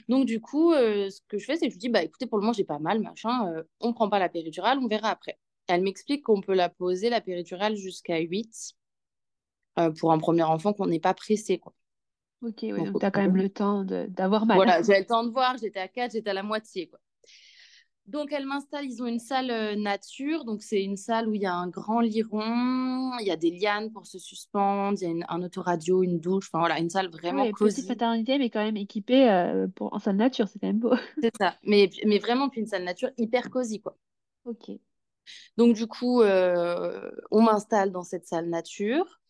[0.09, 2.39] Donc, du coup, ce que je fais, c'est que je lui dis, bah, écoutez, pour
[2.39, 3.65] le moment, j'ai pas mal, machin.
[3.81, 5.39] on prend pas la péridurale, on verra après.
[5.69, 8.75] Elle m'explique qu'on peut la poser, la péridurale, jusqu'à 8
[9.79, 11.75] euh, pour un premier enfant qu'on n'est pas pressé, quoi.
[12.43, 14.65] Ok, ouais, Donc, donc tu as quand même le temps d'avoir mal.
[14.65, 16.99] voilà, j'avais le temps de voir, j'étais à 4, j'étais à la moitié, quoi.
[18.07, 21.43] Donc, elle m'installe, ils ont une salle euh, nature, donc c'est une salle où il
[21.43, 25.05] y a un grand lit rond, il y a des lianes pour se suspendre, il
[25.05, 27.89] y a une- un autoradio, une douche, enfin voilà, une salle vraiment Ouais, petite cosy.
[27.89, 30.95] maternité, mais quand même équipée euh, pour, en salle nature, c'est quand même beau.
[31.21, 33.99] C'est ça, mais, mais vraiment, puis une salle nature hyper cosy, quoi.
[34.45, 34.79] Ok.
[35.57, 39.21] Donc, du coup, euh, on m'installe dans cette salle nature.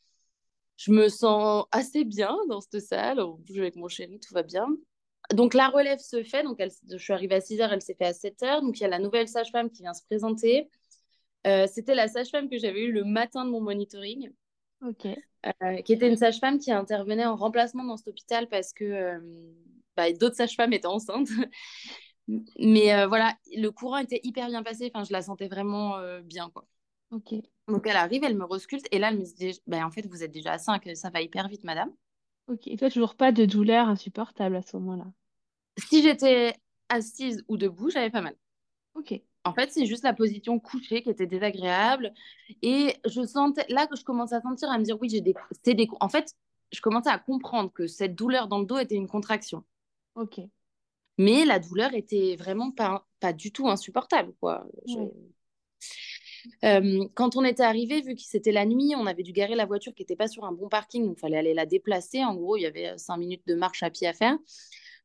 [0.77, 3.21] Je me sens assez bien dans cette salle.
[3.21, 4.69] On bouge avec mon chéri, tout va bien.
[5.33, 6.43] Donc, la relève se fait.
[6.43, 8.63] Donc, elle- je suis arrivée à 6 heures, elle s'est faite à 7 heures.
[8.63, 10.71] Donc, il y a la nouvelle sage-femme qui vient se présenter.
[11.47, 14.31] Euh, C'était la sage-femme que j'avais eue le matin de mon monitoring,
[14.81, 15.07] Ok.
[15.63, 19.21] euh, qui était une sage-femme qui intervenait en remplacement dans cet hôpital parce que
[19.97, 21.29] bah, d'autres sages-femmes étaient enceintes.
[22.59, 24.91] Mais euh, voilà, le courant était hyper bien passé.
[24.93, 26.67] Enfin, je la sentais vraiment euh, bien, quoi.
[27.11, 27.35] Ok.
[27.69, 30.23] Donc elle arrive, elle me resculte et là elle me dit ben, en fait vous
[30.23, 31.91] êtes déjà à 5, ça va hyper vite madame.
[32.49, 32.69] Ok.
[32.69, 35.07] Et toi, toujours pas de douleur insupportable à ce moment-là?
[35.79, 36.55] Si j'étais
[36.89, 38.37] assise ou debout, j'avais pas mal.
[38.95, 39.21] Ok.
[39.45, 42.13] En fait, c'est juste la position couchée qui était désagréable
[42.63, 45.35] et je sentais là que je commençais à sentir à me dire oui, j'ai des
[45.65, 46.35] des en fait,
[46.73, 49.65] je commençais à comprendre que cette douleur dans le dos était une contraction.
[50.17, 50.41] Ok.
[51.19, 54.67] Mais la douleur était vraiment pas pas du tout insupportable quoi.
[54.87, 54.99] Je-.
[56.65, 59.67] Euh, quand on était arrivé, vu que c'était la nuit, on avait dû garer la
[59.67, 62.25] voiture qui n'était pas sur un bon parking, donc il fallait aller la déplacer.
[62.25, 64.37] En gros, il y avait euh, cinq minutes de marche à pied à faire.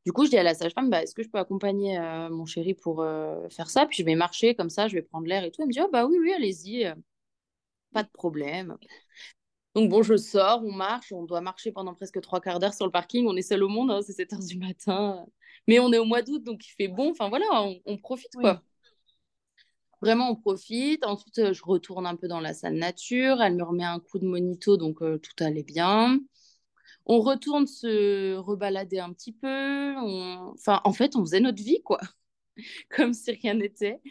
[0.06, 2.46] Du coup, je dis à la sage-femme, bah, est-ce que je peux accompagner euh, mon
[2.46, 3.86] chéri pour euh, faire ça?
[3.86, 5.62] Puis je vais marcher comme ça, je vais prendre l'air et tout.
[5.62, 6.92] Elle me dit, oh, bah oui, oui, allez-y,
[7.94, 8.78] pas de problème.
[9.76, 12.86] Donc bon, je sors, on marche, on doit marcher pendant presque trois quarts d'heure sur
[12.86, 13.26] le parking.
[13.28, 15.26] On est seul au monde, hein, c'est 7 heures du matin.
[15.68, 17.12] Mais on est au mois d'août, donc il fait bon.
[17.12, 17.46] Enfin voilà,
[17.86, 18.62] on, profite quoi.
[20.02, 21.06] Vraiment, on profite.
[21.06, 23.42] Ensuite, euh, je retourne un peu dans la salle nature.
[23.42, 26.20] Elle me remet un coup de monito, donc euh, tout allait bien.
[27.06, 29.96] On retourne se rebalader un petit peu.
[30.54, 32.00] Enfin, en fait, on faisait notre vie, quoi.
[32.90, 34.02] Comme si rien n'était.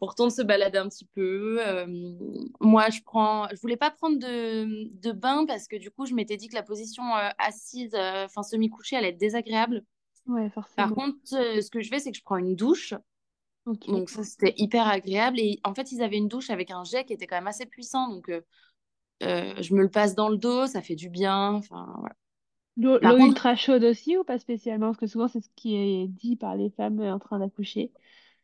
[0.00, 1.58] On retourne se balader un petit peu.
[1.66, 1.86] Euh,
[2.60, 3.48] moi, je prends.
[3.50, 6.54] Je voulais pas prendre de, de bain parce que du coup, je m'étais dit que
[6.54, 7.04] la position
[7.38, 9.84] assise, enfin semi-couchée, allait être désagréable.
[10.28, 10.88] Ouais, forcément.
[10.88, 12.94] Par contre, ce que je fais, c'est que je prends une douche
[13.86, 15.38] donc ça, c'était hyper agréable.
[15.38, 17.66] Et en fait, ils avaient une douche avec un jet qui était quand même assez
[17.66, 18.08] puissant.
[18.08, 18.40] Donc, euh,
[19.22, 21.54] euh, je me le passe dans le dos, ça fait du bien.
[21.54, 22.14] Enfin, voilà.
[22.76, 24.86] L'eau ultra chaude aussi ou pas spécialement?
[24.86, 27.92] Parce que souvent, c'est ce qui est dit par les femmes en train d'accoucher.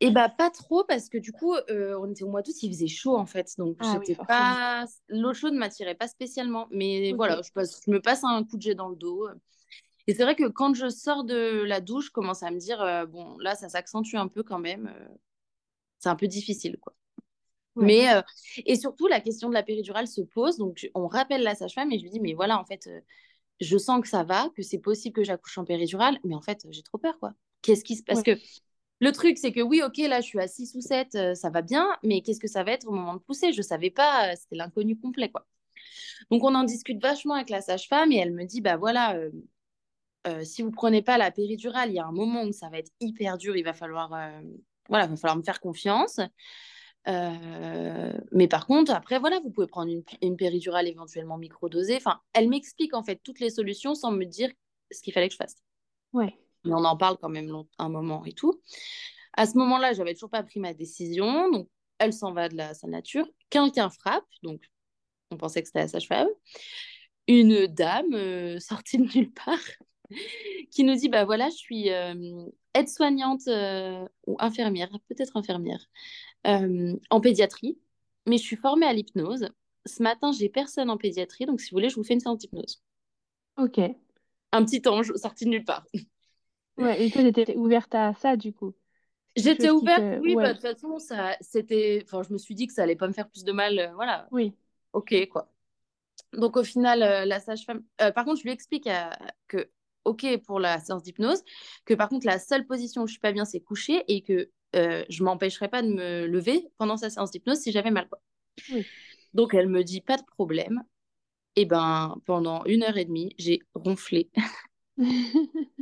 [0.01, 2.61] Et eh bah pas trop parce que du coup euh, on était au mois d'août,
[2.61, 7.41] il faisait chaud en fait, donc ah pas l'eau chaude m'attirait pas spécialement, mais voilà,
[7.41, 7.79] je, passe...
[7.85, 9.29] je me passe un coup de jet dans le dos.
[10.07, 12.81] Et c'est vrai que quand je sors de la douche, je commence à me dire,
[12.81, 14.87] euh, bon, là, ça s'accentue un peu quand même.
[14.87, 15.07] Euh,
[15.99, 16.93] c'est un peu difficile, quoi.
[17.77, 18.21] Mais, euh,
[18.65, 20.57] et surtout, la question de la péridurale se pose.
[20.57, 22.89] Donc, on rappelle la sage-femme et je lui dis, mais voilà, en fait,
[23.59, 26.65] je sens que ça va, que c'est possible que j'accouche en péridurale, mais en fait,
[26.69, 27.33] j'ai trop peur, quoi.
[27.61, 28.23] Qu'est-ce qui se passe?
[28.23, 28.41] Parce que
[29.01, 31.61] le truc, c'est que oui, ok, là, je suis à 6 ou 7, ça va
[31.61, 33.51] bien, mais qu'est-ce que ça va être au moment de pousser?
[33.51, 35.45] Je ne savais pas, c'était l'inconnu complet, quoi.
[36.31, 39.19] Donc, on en discute vachement avec la sage-femme et elle me dit, bah voilà,
[40.27, 42.79] euh, si vous prenez pas la péridurale, il y a un moment où ça va
[42.79, 44.41] être hyper dur, il va falloir, euh,
[44.89, 46.19] voilà, va falloir me faire confiance.
[47.07, 51.97] Euh, mais par contre, après, voilà, vous pouvez prendre une, péridurale éventuellement microdosée.
[51.97, 54.49] Enfin, elle m'explique en fait toutes les solutions sans me dire
[54.91, 55.57] ce qu'il fallait que je fasse.
[56.13, 56.35] Ouais.
[56.63, 58.59] Mais on en parle quand même un moment et tout.
[59.33, 61.51] À ce moment-là, j'avais toujours pas pris ma décision.
[61.51, 63.27] Donc, elle s'en va de la salle nature.
[63.51, 64.25] Quelqu'un frappe.
[64.41, 64.63] Donc,
[65.29, 66.29] on pensait que c'était la sage-femme.
[67.27, 69.59] Une dame sortie de nulle part
[70.71, 75.85] qui nous dit bah voilà, je suis euh, aide-soignante euh, ou infirmière, peut-être infirmière,
[76.47, 77.77] euh, en pédiatrie,
[78.25, 79.49] mais je suis formée à l'hypnose.
[79.85, 82.39] Ce matin, j'ai personne en pédiatrie, donc si vous voulez, je vous fais une séance
[82.39, 82.81] d'hypnose.
[83.57, 83.79] Ok.
[84.51, 85.85] Un petit ange sorti de nulle part.
[86.77, 88.73] Ouais, et toi, j'étais ouverte à ça, du coup?
[89.37, 92.73] J'étais ouverte, oui, bah, de toute façon, ça, c'était, enfin, je me suis dit que
[92.73, 94.27] ça allait pas me faire plus de mal, voilà.
[94.31, 94.53] Oui.
[94.91, 95.49] Ok, quoi.
[96.33, 97.81] Donc au final, la sage-femme.
[97.97, 98.89] par contre, je lui explique
[99.47, 99.69] que
[100.05, 101.43] OK pour la séance d'hypnose,
[101.85, 104.49] que par contre, la seule position où je suis pas bien, c'est coucher et que
[104.75, 108.07] euh, je m'empêcherai pas de me lever pendant sa séance d'hypnose si j'avais mal.
[109.33, 110.83] Donc, elle me dit pas de problème.
[111.55, 114.29] Et ben, pendant une heure et demie, j'ai ronflé.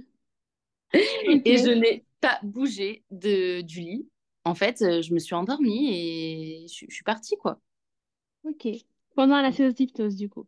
[1.45, 4.09] Et je n'ai pas bougé de, du lit.
[4.45, 7.59] En fait, euh, je me suis endormie et je, je suis partie, quoi.
[8.43, 8.67] Ok.
[9.15, 10.47] Pendant la séance d'hypnose, du coup.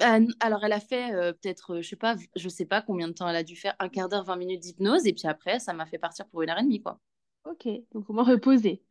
[0.00, 3.12] Alors, elle a fait euh, peut-être, euh, je sais pas, je sais pas combien de
[3.12, 5.72] temps elle a dû faire, un quart d'heure, 20 minutes d'hypnose, et puis après, ça
[5.72, 6.98] m'a fait partir pour une heure et demie, quoi.
[7.44, 8.82] Ok, donc au moins reposer.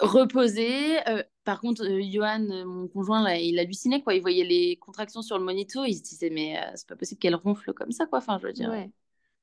[0.00, 1.06] Reposer.
[1.08, 4.14] Euh, par contre, Johan, mon conjoint, là, il hallucinait, quoi.
[4.14, 7.34] Il voyait les contractions sur le monito, il se disait, mais c'est pas possible qu'elle
[7.34, 8.18] ronfle comme ça, quoi.
[8.18, 8.70] Enfin, je veux dire.
[8.70, 8.90] Ouais.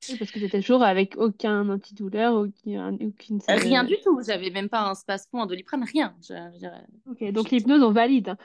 [0.08, 3.40] Oui, parce que c'était toujours avec aucun antidouleur, aucun, aucune...
[3.48, 4.20] Rien du tout.
[4.24, 6.16] J'avais même pas un spasmo, un doliprane, rien.
[7.06, 8.28] Ok, donc l'hypnose, on valide.
[8.28, 8.38] Hein.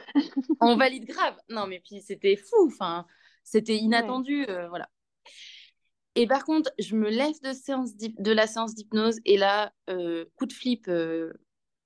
[0.62, 1.36] on valide grave.
[1.50, 2.68] Non, mais puis c'était fou.
[2.68, 3.06] Enfin,
[3.44, 4.46] c'était inattendu.
[4.50, 4.89] Euh, voilà.
[6.16, 10.26] Et par contre, je me lève de, séance de la séance d'hypnose et là, euh,
[10.36, 11.34] coup de flip euh,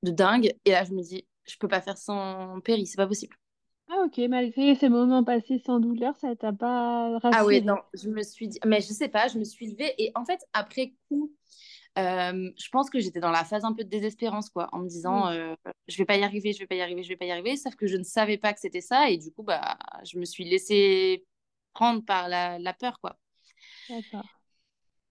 [0.04, 0.54] de dingue.
[0.66, 3.36] Et là, je me dis, je peux pas faire sans péri, c'est pas possible.
[3.90, 7.32] Ah ok, malgré ces moments passés sans douleur, ça t'a pas rassuré?
[7.32, 9.94] Ah oui, non, je me suis dit, mais je sais pas, je me suis levée
[9.98, 11.34] et en fait, après coup,
[12.00, 14.88] euh, je pense que j'étais dans la phase un peu de désespérance, quoi, en me
[14.90, 15.56] disant, euh,
[15.88, 17.58] je vais pas y arriver, je vais pas y arriver, je vais pas y arriver,
[17.58, 20.26] sauf que je ne savais pas que c'était ça et du coup, bah, je me
[20.26, 21.26] suis laissée
[21.74, 23.18] prendre par la, la peur, quoi.
[23.90, 24.28] D'accord.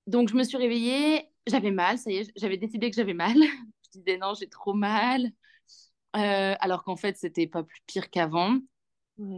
[0.07, 3.35] Donc, je me suis réveillée, j'avais mal, ça y est, j'avais décidé que j'avais mal.
[3.95, 5.31] Je disais non, j'ai trop mal.
[6.17, 8.59] Euh, alors qu'en fait, c'était pas plus pire qu'avant.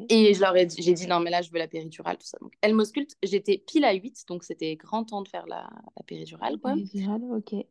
[0.08, 2.26] Et je leur ai dit, j'ai dit non, mais là, je veux la péridurale, tout
[2.26, 2.36] ça.
[2.40, 3.16] Donc, elle m'ausculte.
[3.22, 5.70] J'étais pile à 8, donc c'était grand temps de faire la,
[6.04, 6.58] péridurale.
[6.58, 6.74] Quoi.
[6.74, 7.64] Péridurale, ok.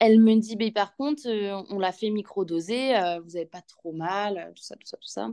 [0.00, 3.62] Elle me dit, mais par contre, euh, on l'a fait micro-doser, euh, vous n'avez pas
[3.62, 5.30] trop mal, tout ça, tout ça, tout ça.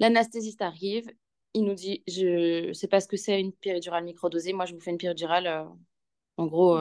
[0.00, 1.08] L'anesthésiste arrive,
[1.54, 4.74] il nous dit, je ne sais pas ce que c'est une péridurale micro-dosée, moi, je
[4.74, 5.68] vous fais une péridurale.
[6.36, 6.80] en gros,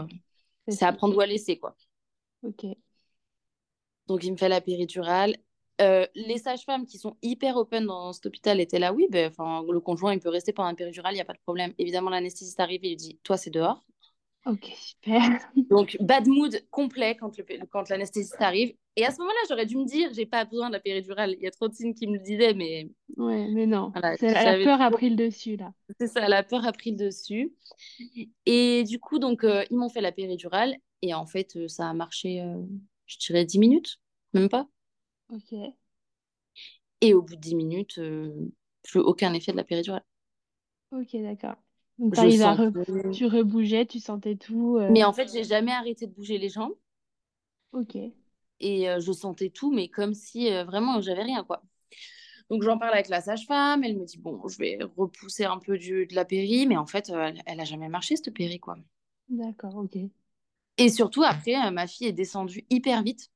[0.67, 1.76] c'est à prendre ou à laisser, quoi.
[2.41, 2.65] Ok.
[4.08, 5.36] Donc, il me fait la péridurale.
[5.82, 9.80] Euh, les sages-femmes qui sont hyper open dans cet hôpital étaient là, oui, ben, le
[9.80, 11.74] conjoint, il peut rester pendant la péridurale, il n'y a pas de problème.
[11.78, 13.84] Évidemment, l'anesthésiste arrive et il dit, toi, c'est dehors.
[14.46, 15.22] Ok, super.
[15.70, 18.74] Donc, bad mood complet quand, le, quand l'anesthésiste arrive.
[18.96, 21.36] Et à ce moment-là, j'aurais dû me dire, j'ai pas besoin de la péridurale.
[21.39, 22.89] Il y a trop de signes qui me le disaient, mais.
[23.18, 23.92] Ouais, mais non.
[23.96, 25.72] la peur a pris le dessus, là.
[26.00, 27.54] C'est ça, la peur a pris le dessus.
[28.46, 30.76] Et du coup, donc, euh, ils m'ont fait la péridurale.
[31.02, 32.42] Et en fait, euh, ça a marché,
[33.13, 33.99] je dirais, 10 minutes,
[34.34, 34.67] même pas.
[35.30, 35.54] Ok.
[37.02, 37.99] Et au bout de 10 minutes,
[38.84, 40.04] plus aucun effet de la péridurale.
[40.91, 41.56] Ok, d'accord.
[41.97, 42.15] Donc,
[43.13, 44.78] tu rebougeais, tu sentais tout.
[44.78, 44.89] Euh.
[44.91, 46.73] Mais en fait, j'ai jamais arrêté de bouger les jambes.
[47.71, 47.95] Ok.
[48.60, 51.63] Et euh, je sentais tout, mais comme si euh, vraiment j'avais rien, quoi.
[52.49, 55.78] Donc j'en parle avec la sage-femme, elle me dit bon, je vais repousser un peu
[55.78, 58.76] du, de la péri, mais en fait, elle, elle a jamais marché cette péri, quoi.
[59.30, 59.97] D'accord, ok.
[60.78, 63.30] Et surtout, après, ma fille est descendue hyper vite.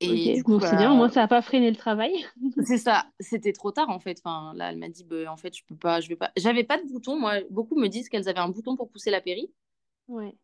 [0.00, 2.12] Et du coup, c'est bien, au moins ça n'a pas freiné le travail.
[2.66, 4.20] c'est ça, c'était trop tard en fait.
[4.22, 6.30] Enfin, là, elle m'a dit, bah, en fait, je peux pas, je vais pas.
[6.36, 7.18] J'avais pas de bouton.
[7.18, 9.52] Moi, beaucoup me disent qu'elles avaient un bouton pour pousser la péri.
[10.08, 10.34] Ouais.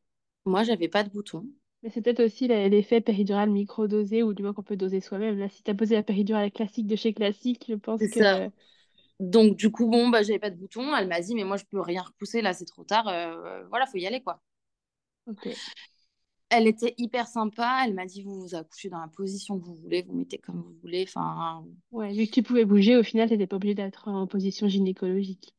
[0.44, 1.46] Moi, j'avais pas de bouton.
[1.82, 5.38] Mais c'est peut-être aussi l'effet péridurale micro-dosé ou du moins qu'on peut doser soi-même.
[5.38, 8.08] Là, si tu as posé la péridurale classique de chez Classique, je pense que.
[8.08, 8.48] Ça.
[9.18, 10.94] Donc, du coup, bon, bah, j'avais pas de bouton.
[10.94, 12.40] Elle m'a dit, mais moi, je peux rien repousser.
[12.42, 13.08] Là, c'est trop tard.
[13.08, 14.40] Euh, voilà, faut y aller, quoi.
[16.48, 17.82] Elle était hyper sympa.
[17.84, 20.62] Elle m'a dit vous vous accouchez dans la position que vous voulez, vous mettez comme
[20.62, 21.04] vous voulez.
[21.08, 21.64] Enfin.
[21.92, 24.68] Ouais, vu que tu pouvais bouger, au final, tu n'étais pas obligée d'être en position
[24.68, 25.54] gynécologique.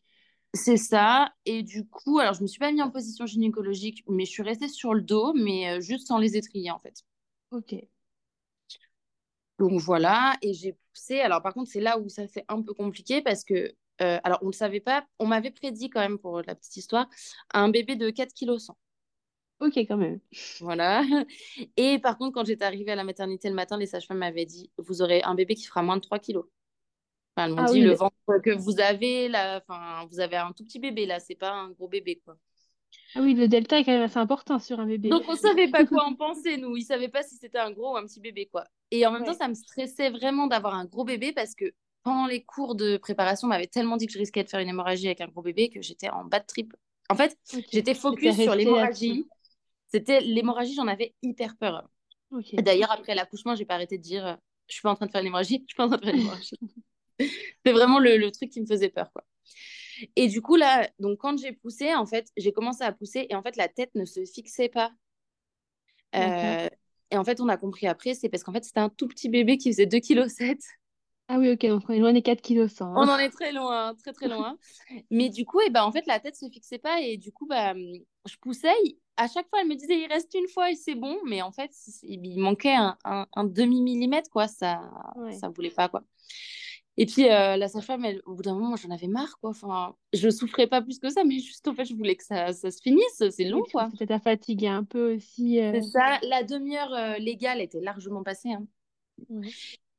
[0.53, 1.33] C'est ça.
[1.45, 4.43] Et du coup, alors je me suis pas mis en position gynécologique, mais je suis
[4.43, 7.03] restée sur le dos, mais euh, juste sans les étriers en fait.
[7.51, 7.75] Ok.
[9.59, 11.19] Donc voilà, et j'ai poussé.
[11.21, 14.39] Alors par contre, c'est là où ça fait un peu compliqué parce que, euh, alors
[14.41, 17.07] on ne le savait pas, on m'avait prédit quand même pour la petite histoire,
[17.53, 18.75] un bébé de 4 kg 100.
[19.61, 20.19] Ok, quand même.
[20.59, 21.03] Voilà.
[21.77, 24.71] Et par contre, quand j'étais arrivée à la maternité le matin, les sages-femmes m'avaient dit
[24.77, 26.45] Vous aurez un bébé qui fera moins de 3 kilos.
[27.35, 30.51] Enfin, elles m'ont ah dit Le ventre que vous avez, là, enfin, vous avez un
[30.51, 32.37] tout petit bébé, là, c'est pas un gros bébé, quoi.
[33.15, 35.09] Ah oui, le delta est quand même assez important sur un bébé.
[35.09, 36.75] Donc, on savait pas quoi en penser, nous.
[36.75, 38.65] Ils savaient pas si c'était un gros ou un petit bébé, quoi.
[38.89, 41.65] Et en même temps, ça me stressait vraiment d'avoir un gros bébé parce que
[42.03, 44.69] pendant les cours de préparation, on m'avait tellement dit que je risquais de faire une
[44.69, 46.73] hémorragie avec un gros bébé que j'étais en bas de trip.
[47.09, 47.37] En fait,
[47.71, 49.27] j'étais focus sur l'hémorragie.
[49.91, 51.89] C'était l'hémorragie, j'en avais hyper peur.
[52.53, 55.21] D'ailleurs, après l'accouchement, j'ai pas arrêté de dire je suis pas en train de faire
[55.21, 56.57] une hémorragie, je suis pas en train de faire une hémorragie.
[57.65, 59.25] c'est vraiment le, truc qui me faisait peur, quoi.
[60.15, 63.35] Et du coup, là, donc quand j'ai poussé, en fait, j'ai commencé à pousser et
[63.35, 64.91] en fait, la tête ne se fixait pas.
[66.15, 66.67] Euh,
[67.11, 69.29] et en fait, on a compris après, c'est parce qu'en fait, c'était un tout petit
[69.29, 70.57] bébé qui faisait 2,7 kg.
[71.33, 72.91] Ah oui, ok, donc on est loin des 4 kg 100.
[72.93, 74.57] On en est très loin, très très loin.
[75.11, 77.31] Mais du coup, et eh ben, en fait, la tête se fixait pas et du
[77.31, 78.73] coup, bah, je poussais.
[79.15, 81.17] À chaque fois, elle me disait, il reste une fois et c'est bon.
[81.25, 81.71] Mais en fait,
[82.03, 84.49] il manquait un, un, demi-millimètre, quoi.
[84.49, 84.81] Ça
[85.15, 86.03] ne ça voulait pas, quoi.
[86.97, 89.51] Et puis, euh, la sage-femme, au bout d'un moment, j'en avais marre, quoi.
[89.51, 92.51] Enfin, je souffrais pas plus que ça, mais juste, en fait, je voulais que ça,
[92.51, 93.23] ça se finisse.
[93.29, 93.89] C'est long, quoi.
[93.97, 95.61] Peut-être à fatiguer un peu aussi.
[95.61, 95.71] Euh.
[95.75, 96.19] C'est ça.
[96.23, 98.51] La demi-heure euh, légale était largement passée.
[98.51, 98.65] Hein.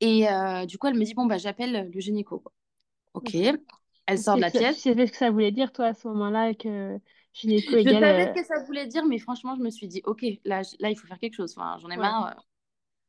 [0.03, 2.43] Et euh, du coup, elle me dit, bon, bah, j'appelle le gynéco.
[3.13, 3.35] Ok.
[4.05, 4.75] Elle sort de la pièce.
[4.75, 6.99] Tu savais ce que ça voulait dire, toi, à ce moment-là, que
[7.31, 7.95] gynéco égale...
[7.95, 10.61] Je savais ce que ça voulait dire, mais franchement, je me suis dit, ok, là,
[10.81, 11.53] là il faut faire quelque chose.
[11.55, 12.27] Enfin, j'en ai marre.
[12.27, 12.41] Euh.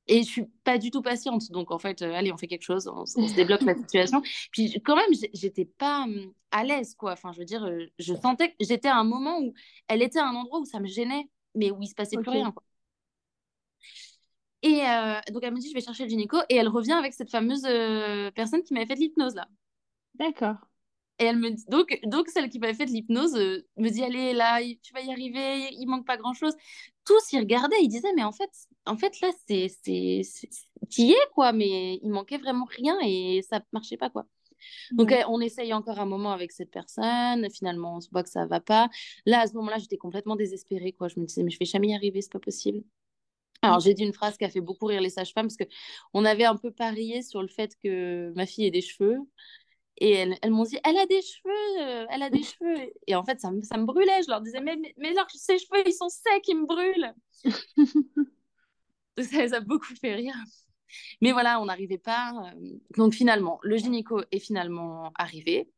[0.06, 1.50] Et je suis pas du tout patiente.
[1.50, 4.22] Donc, en fait, euh, allez, on fait quelque chose, on, se débloque la situation.
[4.52, 7.14] Puis, quand même, j'étais pas hum, à l'aise, quoi.
[7.14, 9.52] Enfin, je veux dire, je sentais que j'étais à un moment où
[9.88, 12.30] elle était à un endroit où ça me gênait, mais où il se passait plus
[12.30, 12.62] rien, quoi.
[14.64, 16.38] Et euh, donc, elle me dit, je vais chercher le gynéco.
[16.48, 19.46] Et elle revient avec cette fameuse euh, personne qui m'avait fait de l'hypnose, là.
[20.14, 20.56] D'accord.
[21.18, 24.02] Et elle me dit, donc, donc celle qui m'avait fait de l'hypnose euh, me dit,
[24.02, 26.54] allez, là, tu vas y arriver, il manque pas grand-chose.
[27.04, 28.50] Tous y regardaient, ils disaient, mais en fait,
[28.86, 30.22] en fait là, c'est, c'est,
[30.96, 34.24] y es, quoi, mais il manquait vraiment rien et ça marchait pas, quoi.
[34.92, 37.50] Donc, on essaye encore un moment avec cette personne.
[37.50, 38.88] Finalement, on se voit que ça va pas.
[39.26, 41.08] Là, à ce moment-là, j'étais complètement désespérée, quoi.
[41.08, 42.82] Je me disais, mais je vais jamais y arriver, c'est pas possible.
[43.64, 46.44] Alors, j'ai dit une phrase qui a fait beaucoup rire les sages-femmes parce qu'on avait
[46.44, 49.18] un peu parié sur le fait que ma fille ait des cheveux.
[49.98, 52.92] Et elles, m'ont dit, elle a des cheveux, elle a des cheveux.
[53.06, 54.22] Et en fait, ça me, ça me brûlait.
[54.24, 57.14] Je leur disais, mais, mais, mais ses cheveux, ils sont secs, ils me brûlent.
[59.22, 60.34] ça les a beaucoup fait rire.
[61.20, 62.32] Mais voilà, on n'arrivait pas.
[62.54, 65.70] Euh, donc finalement, le gynéco est finalement arrivé.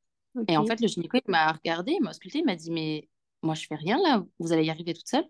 [0.49, 3.09] Et en fait, le gynéco, il m'a regardé, il m'a ausculté, il m'a dit, mais
[3.43, 5.27] moi, je fais rien là, vous allez y arriver toute seule.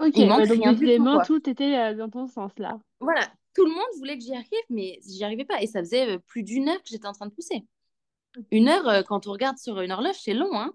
[0.00, 2.78] Ok, donc évidemment, tout, était euh, dans ton sens là.
[3.00, 5.60] Voilà, tout le monde voulait que j'y arrive, mais j'y arrivais pas.
[5.62, 7.66] Et ça faisait euh, plus d'une heure que j'étais en train de pousser.
[8.50, 10.72] Une heure, euh, quand on regarde sur une horloge, c'est long, hein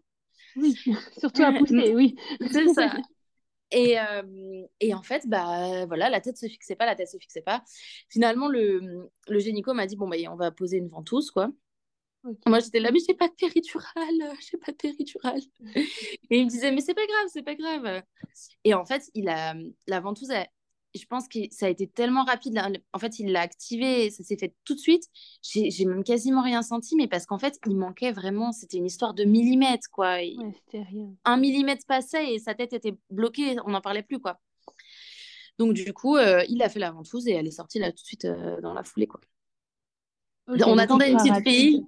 [0.56, 0.78] Oui,
[1.18, 2.16] surtout à pousser, oui.
[2.52, 2.94] C'est ça.
[3.72, 3.98] Et,
[4.80, 7.62] et, en fait, bah, voilà, la tête se fixait pas, la tête se fixait pas.
[8.10, 11.50] Finalement, le, le gynéco m'a dit, bon, bah, on va poser une ventouse, quoi.
[12.48, 15.42] Moi, j'étais là, mais j'ai pas de péridurale, j'ai pas de péridurale.
[16.30, 18.04] Et il me disait, mais c'est pas grave, c'est pas grave.
[18.64, 19.54] Et en fait, il a,
[19.88, 20.32] la ventouse,
[20.96, 22.60] je pense que ça a été tellement rapide.
[22.94, 25.04] En fait, il l'a activé, ça s'est fait tout de suite.
[25.44, 29.14] J'ai même quasiment rien senti, mais parce qu'en fait, il manquait vraiment, c'était une histoire
[29.14, 30.16] de millimètres, quoi.
[30.16, 31.14] Ouais, c'était rien.
[31.26, 34.40] Un millimètre passait et sa tête était bloquée, on n'en parlait plus, quoi.
[35.58, 38.02] Donc, du coup, euh, il a fait la ventouse et elle est sortie là tout
[38.02, 39.22] de suite euh, dans la foulée, quoi.
[40.48, 41.86] on attendait une petite fille.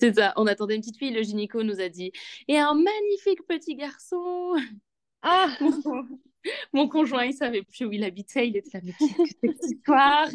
[0.00, 1.12] C'est ça, on attendait une petite fille.
[1.12, 2.12] Le gynéco nous a dit
[2.48, 4.54] Et un magnifique petit garçon
[5.22, 5.48] Ah
[6.72, 8.48] Mon conjoint, il savait plus où il habitait.
[8.48, 10.28] Il était là, mais qu'est-ce que cette histoire?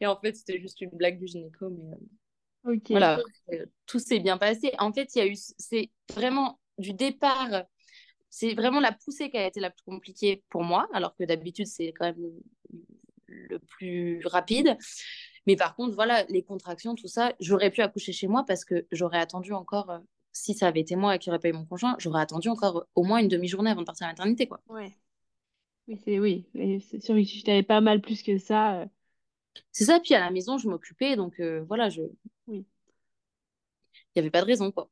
[0.00, 1.68] Et en fait, c'était juste une blague du gynéco.
[1.68, 3.20] Mais euh, voilà,
[3.84, 4.72] tout s'est bien passé.
[4.78, 7.66] En fait, il y a eu, c'est vraiment du départ
[8.34, 11.68] c'est vraiment la poussée qui a été la plus compliquée pour moi, alors que d'habitude,
[11.68, 12.32] c'est quand même
[13.28, 14.76] le plus rapide.
[15.46, 18.86] Mais par contre, voilà, les contractions, tout ça, j'aurais pu accoucher chez moi parce que
[18.92, 19.98] j'aurais attendu encore, euh,
[20.32, 23.18] si ça avait été moi qui aurait payé mon conjoint, j'aurais attendu encore au moins
[23.18, 24.60] une demi-journée avant de partir à la maternité, quoi.
[24.68, 24.96] Ouais.
[25.86, 26.46] Oui, c'est oui.
[26.88, 28.80] C'est sûr que si je t'avais pas mal plus que ça.
[28.80, 28.86] Euh.
[29.70, 32.02] C'est ça, puis à la maison, je m'occupais, donc euh, voilà, je.
[32.46, 32.64] Oui.
[34.14, 34.90] Il n'y avait pas de raison, quoi.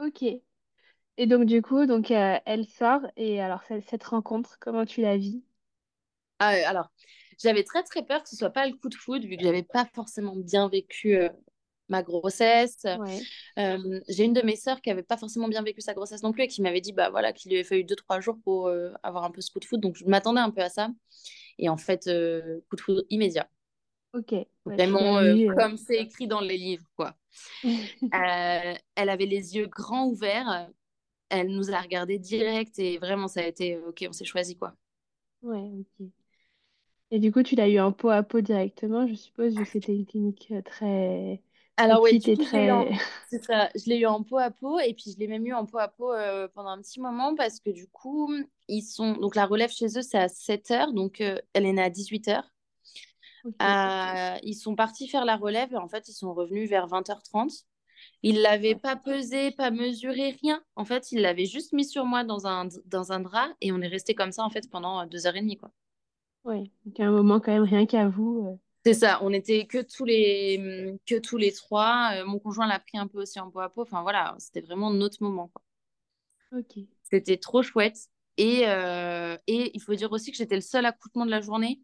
[0.00, 0.22] Ok.
[0.22, 3.00] Et donc, du coup, donc, elle sort.
[3.16, 5.42] Et alors, cette, rencontre, comment tu la vis?
[6.38, 6.90] Ah, alors,
[7.42, 9.62] j'avais très, très peur que ce soit pas le coup de foudre, vu que j'avais
[9.62, 11.28] pas forcément bien vécu euh,
[11.88, 12.86] ma grossesse.
[13.58, 16.32] Euh, j'ai une de mes sœurs qui avait pas forcément bien vécu sa grossesse non
[16.32, 18.70] plus et qui m'avait dit bah voilà qu'il lui avait fallu deux trois jours pour
[19.02, 20.90] avoir un peu ce coup de foudre donc je m'attendais un peu à ça
[21.58, 22.04] et en fait
[22.68, 23.48] coup de foudre immédiat
[24.12, 24.34] Ok.
[24.66, 25.18] vraiment
[25.56, 27.16] comme c'est écrit dans les livres quoi
[28.12, 30.68] elle avait les yeux grands ouverts
[31.30, 34.56] elle nous a regardé direct et vraiment, ça a été euh, OK, on s'est choisi
[34.56, 34.74] quoi.
[35.42, 36.10] Ouais, ok.
[37.10, 39.70] Et du coup, tu l'as eu en peau à peau directement, je suppose, vu que
[39.70, 41.40] c'était une clinique euh, très
[41.76, 42.68] Alors oui, petite et très...
[43.30, 43.70] c'est ça.
[43.74, 45.78] Je l'ai eu en peau à peau et puis je l'ai même eu en peau
[45.78, 48.30] à peau euh, pendant un petit moment parce que du coup,
[48.68, 49.12] ils sont...
[49.14, 52.28] Donc la relève chez eux, c'est à 7 h donc elle est née à 18
[52.28, 52.42] h
[54.42, 57.64] ils sont partis faire la relève et en fait, ils sont revenus vers 20h30.
[58.22, 60.62] Il l'avait pas pesé, pas mesuré, rien.
[60.76, 63.80] En fait, il l'avait juste mis sur moi dans un, dans un drap et on
[63.80, 65.70] est resté comme ça en fait pendant euh, deux heures et demie quoi.
[66.48, 68.46] Oui, donc à un moment quand même rien qu'à vous.
[68.48, 68.56] Euh.
[68.84, 72.12] C'est ça, on était que tous les que tous les trois.
[72.14, 73.82] Euh, mon conjoint l'a pris un peu aussi en peau à peau.
[73.82, 75.62] Enfin voilà, c'était vraiment notre moment quoi.
[76.58, 76.78] Ok.
[77.02, 78.08] C'était trop chouette.
[78.38, 81.80] Et, et il faut dire aussi que j'étais le seul accouchement de la journée.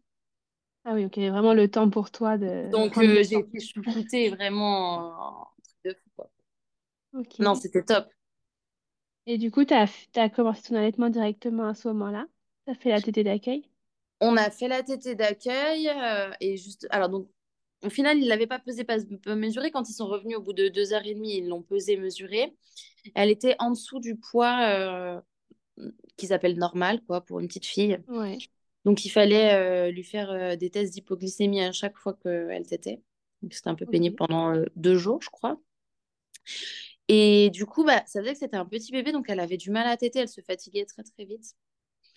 [0.85, 2.69] Ah oui, ok, vraiment le temps pour toi de.
[2.71, 5.49] Donc j'ai été chouchoutée vraiment
[7.39, 8.07] non, c'était top.
[9.27, 12.25] Et du coup, tu as, as commencé ton allaitement directement à ce moment-là?
[12.65, 13.69] Tu as fait la tétée d'accueil?
[14.21, 16.87] On a fait la tétée d'accueil euh, et juste.
[16.89, 17.29] Alors, donc,
[17.83, 18.97] au final, ils ne l'avaient pas pesé, pas
[19.35, 19.71] mesuré.
[19.71, 22.55] Quand ils sont revenus au bout de deux heures et demie, ils l'ont pesé, mesuré.
[23.13, 25.21] Elle était en dessous du poids euh,
[26.17, 27.99] qu'ils appellent normal, quoi, pour une petite fille.
[28.07, 28.37] Ouais.
[28.85, 33.01] Donc, il fallait euh, lui faire des tests d'hypoglycémie à chaque fois qu'elle tétait.
[33.51, 35.59] C'était un peu pénible pendant deux jours, je crois.
[37.07, 39.69] Et du coup, bah, ça faisait que c'était un petit bébé, donc elle avait du
[39.69, 41.55] mal à téter, elle se fatiguait très très vite.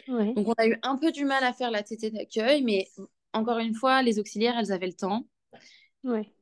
[0.07, 2.89] Donc on a eu un peu du mal à faire la tétée d'accueil, mais
[3.33, 5.27] encore une fois, les auxiliaires, elles avaient le temps.
[6.05, 6.33] Ouais.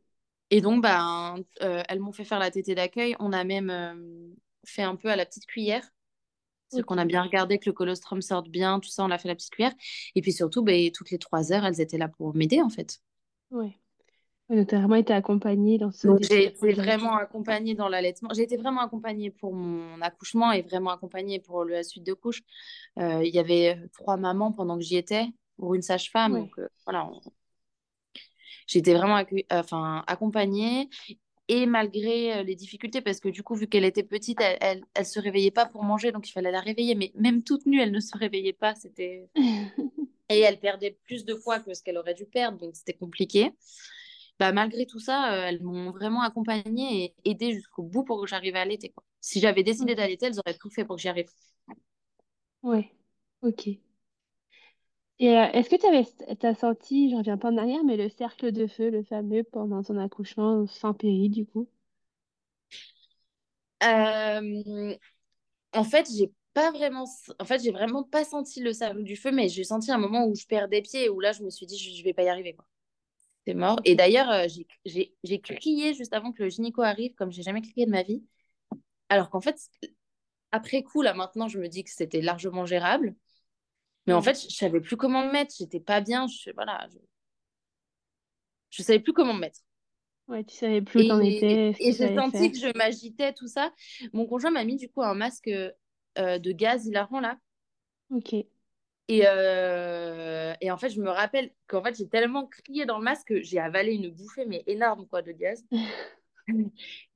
[0.50, 3.16] Et donc, bah, euh, elles m'ont fait faire la tétée d'accueil.
[3.18, 4.28] On a même euh,
[4.64, 5.88] fait un peu à la petite cuillère.
[6.68, 9.28] C'est qu'on a bien regardé que le colostrum sorte bien, tout ça, on l'a fait
[9.28, 9.72] à la petite cuillère.
[10.14, 13.00] Et puis surtout, bah, toutes les trois heures, elles étaient là pour m'aider, en fait.
[13.50, 13.78] Ouais.
[14.48, 18.28] Tu as vraiment été accompagnée dans ce j'ai été vraiment accompagnée dans l'allaitement.
[18.32, 22.42] J'ai été vraiment accompagnée pour mon accouchement et vraiment accompagnée pour la suite de couches.
[23.00, 26.34] Euh, il y avait trois mamans pendant que j'y étais pour une sage-femme.
[26.34, 27.10] Donc, euh, voilà.
[28.68, 30.88] J'ai été vraiment enfin, accompagnée.
[31.48, 35.06] Et malgré euh, les difficultés, parce que du coup, vu qu'elle était petite, elle, elle,
[35.06, 36.94] se réveillait pas pour manger, donc il fallait la réveiller.
[36.94, 38.76] Mais même toute nue, elle ne se réveillait pas.
[38.76, 39.28] C'était
[40.28, 43.52] et elle perdait plus de poids que ce qu'elle aurait dû perdre, donc c'était compliqué
[44.38, 48.26] bah, malgré tout ça, euh, elles m'ont vraiment accompagnée et aidée jusqu'au bout pour que
[48.28, 48.90] j'arrive à allaiter.
[48.90, 49.04] Quoi.
[49.20, 51.28] Si j'avais décidé d'allaiter, elles auraient tout fait pour que j'y arrive.
[52.62, 52.92] Ouais,
[53.40, 53.78] ok.
[55.18, 58.50] Et euh, est-ce que tu as senti, je reviens pas en arrière, mais le cercle
[58.50, 61.68] de feu, le fameux, pendant ton accouchement sans péri, du coup?
[63.82, 64.96] Euh,
[65.74, 67.06] en fait, j'ai pas vraiment,
[67.40, 70.26] en fait, j'ai vraiment pas senti le cercle du feu, mais j'ai senti un moment
[70.26, 72.24] où je perds des pieds où là, je me suis dit, je, je vais pas
[72.24, 72.66] y arriver, quoi.
[73.46, 73.80] C'est mort.
[73.84, 74.46] Et d'ailleurs, euh,
[74.84, 78.24] j'ai crié juste avant que le gynéco arrive, comme j'ai jamais crié de ma vie.
[79.08, 79.56] Alors qu'en fait,
[80.50, 83.14] après coup, là maintenant, je me dis que c'était largement gérable.
[84.06, 85.54] Mais en fait, je savais plus comment me mettre.
[85.58, 86.26] J'étais pas bien.
[86.26, 86.98] Je, voilà, je...
[88.70, 89.60] je savais plus comment me mettre.
[90.28, 93.72] Ouais, tu savais plus où t'en étais, Et j'ai senti que je m'agitais, tout ça.
[94.12, 97.38] Mon conjoint m'a mis du coup un masque euh, de gaz hilarant là.
[98.10, 98.34] Ok.
[99.08, 103.04] Et, euh, et en fait, je me rappelle qu'en fait, j'ai tellement crié dans le
[103.04, 105.64] masque que j'ai avalé une bouffée, mais énorme, quoi, de gaz.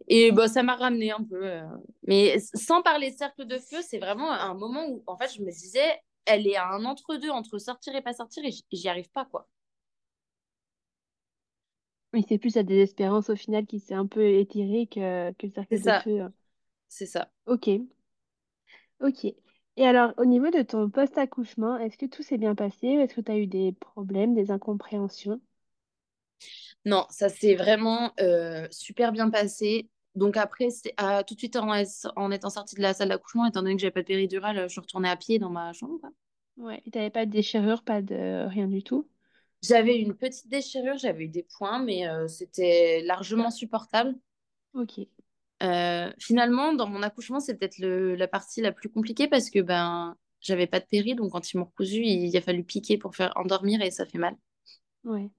[0.09, 1.45] Et bah, ça m'a ramené un peu.
[1.47, 1.63] euh.
[2.07, 5.43] Mais sans parler de cercle de feu, c'est vraiment un moment où, en fait, je
[5.43, 9.11] me disais, elle est à un entre-deux entre sortir et pas sortir, et j'y arrive
[9.11, 9.49] pas, quoi.
[12.13, 15.53] Oui, c'est plus la désespérance au final qui s'est un peu étirée que, que le
[15.53, 16.21] cercle de ça, feu.
[16.21, 16.33] hein.
[16.89, 17.31] c'est ça.
[17.47, 17.69] Ok,
[19.01, 19.35] ok.
[19.81, 23.17] Et alors, au niveau de ton post-accouchement, est-ce que tout s'est bien passé ou est-ce
[23.17, 25.41] que tu as eu des problèmes, des incompréhensions?
[26.85, 29.89] Non, ça s'est vraiment euh, super bien passé.
[30.15, 31.69] Donc après, c'est- ah, tout de suite en,
[32.17, 34.69] en étant sortie de la salle d'accouchement, étant donné que j'avais pas de péridurale, je
[34.69, 35.99] suis retournée à pied dans ma chambre.
[36.01, 36.11] quoi.
[36.59, 39.09] Ouais, et t'avais pas de déchirure, pas de rien du tout?
[39.63, 44.15] J'avais une petite déchirure, j'avais eu des points, mais euh, c'était largement supportable.
[44.73, 45.07] Ok,
[45.63, 50.17] Euh, finalement, dans mon accouchement, c'est peut-être la partie la plus compliquée parce que ben,
[50.41, 53.33] j'avais pas de péri, donc quand ils m'ont recousu, il, a fallu piquer pour faire
[53.37, 54.37] endormir et ça fait mal.
[55.05, 55.31] ouais,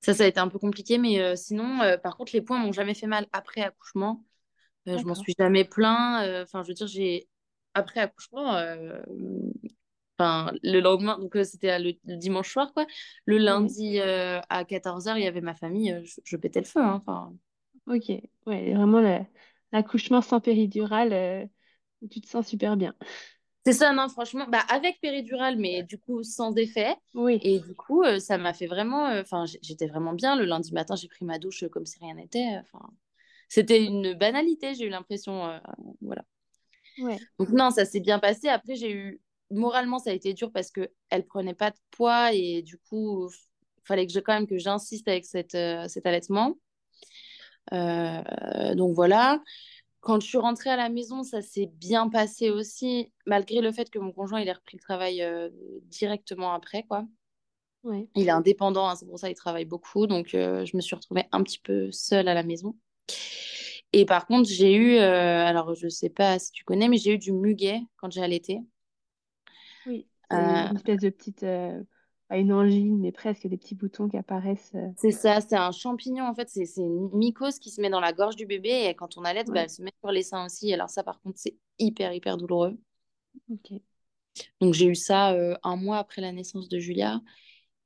[0.00, 2.58] Ça, ça a été un peu compliqué, mais euh, sinon, euh, par contre, les points
[2.58, 4.24] m'ont jamais fait mal après accouchement.
[4.86, 6.42] Je m'en suis jamais plaint.
[6.42, 7.28] Enfin, je veux dire, j'ai
[7.74, 8.56] après accouchement,
[10.18, 12.86] enfin, le lendemain, donc euh, c'était le, le dimanche soir, quoi.
[13.24, 16.80] Le lundi euh, à 14h, il y avait ma famille, je, je pétais le feu.
[16.80, 17.32] hein, Enfin,
[17.90, 18.10] ok.
[18.46, 19.24] Ouais, vraiment le-
[19.72, 21.46] l'accouchement sans péridurale, euh,
[22.02, 22.94] où tu te sens super bien.
[23.64, 26.94] c'est ça, non, franchement, bah, avec péridurale, mais du coup sans effet.
[27.14, 30.36] Oui, Et du coup, euh, ça m'a fait vraiment, euh, enfin, j'étais vraiment bien.
[30.36, 32.46] Le lundi matin, j'ai pris ma douche euh, comme si rien n'était.
[32.60, 32.80] Enfin,
[33.48, 35.46] c'était une banalité, j'ai eu l'impression.
[35.48, 35.58] euh,
[36.02, 36.24] voilà.
[36.96, 38.48] ouais, Donc non, ça s'est bien passé.
[38.48, 39.20] Après, j'ai eu
[39.50, 43.26] moralement, ça a été dur parce que elle prenait pas de poids et du coup,
[43.28, 43.46] f-
[43.84, 46.54] fallait que je quand même que j'insiste avec cette, euh, cet allaitement.
[47.72, 49.42] Euh, donc voilà.
[50.00, 53.90] Quand je suis rentrée à la maison, ça s'est bien passé aussi, malgré le fait
[53.90, 55.50] que mon conjoint il ait repris le travail euh,
[55.84, 57.06] directement après, quoi.
[57.84, 58.08] ouais.
[58.14, 60.94] Il est indépendant, hein, c'est pour ça qu'il travaille beaucoup, donc euh, je me suis
[60.94, 62.76] retrouvée un petit peu seule à la maison.
[63.92, 67.14] Et par contre, j'ai eu, euh, alors je sais pas si tu connais, mais j'ai
[67.14, 68.60] eu du muguet quand j'ai allaité.
[69.86, 71.42] Oui, Euh, une espèce de petite,
[72.30, 74.70] pas une angine, mais presque des petits boutons qui apparaissent.
[74.76, 77.98] euh, c'est ça, c'est un champignon en fait, c'est une mycose qui se met dans
[77.98, 80.46] la gorge du bébé et quand on allait, bah, elle se met sur les seins
[80.46, 80.72] aussi.
[80.72, 82.78] Alors ça, par contre, c'est hyper, hyper douloureux.
[83.50, 83.80] ok.
[84.60, 87.20] Donc j'ai eu ça euh, un mois après la naissance de Julia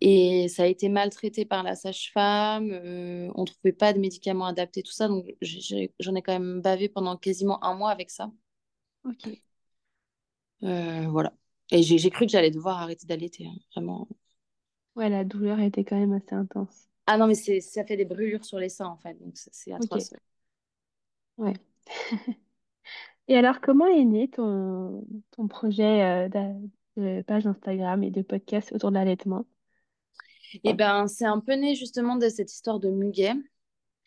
[0.03, 2.70] et ça a été maltraité par la sage-femme.
[2.70, 5.09] euh, on trouvait pas de médicaments adaptés, tout ça.
[5.09, 8.30] Donc j'en ai quand même bavé pendant quasiment un mois avec ça.
[9.05, 9.38] Ok.
[10.61, 11.32] Voilà.
[11.70, 14.07] Et j'ai j'ai cru que j'allais devoir arrêter d'allaiter, hein, vraiment.
[14.97, 16.88] Ouais, la douleur était quand même assez intense.
[17.07, 19.51] Ah non, mais c'est, ça fait des brûlures sur les seins en fait, donc c'est
[19.55, 20.12] c'est Ok, atroce.
[21.38, 21.55] ouais.
[23.28, 26.55] Et alors, comment est né ton, ton projet euh, d'a-
[26.97, 29.47] de page Instagram et de podcast autour de l'allaitement?
[30.64, 33.34] Et ben, c'est un peu né justement de cette histoire de muguet.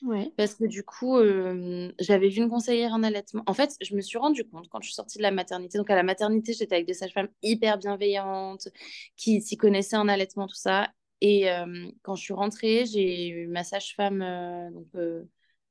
[0.03, 3.41] Ouais, Parce que du coup, euh, j'avais vu une conseillère en allaitement.
[3.47, 5.79] En fait, je me suis rendu compte quand je suis sortie de la maternité.
[5.79, 8.67] Donc, à la maternité, j'étais avec des sages-femmes hyper bienveillantes
[9.15, 10.89] qui s'y connaissaient en allaitement, tout ça.
[11.21, 14.21] Et euh, quand je suis rentrée, j'ai eu ma sage-femme.
[14.21, 14.85] euh, donc,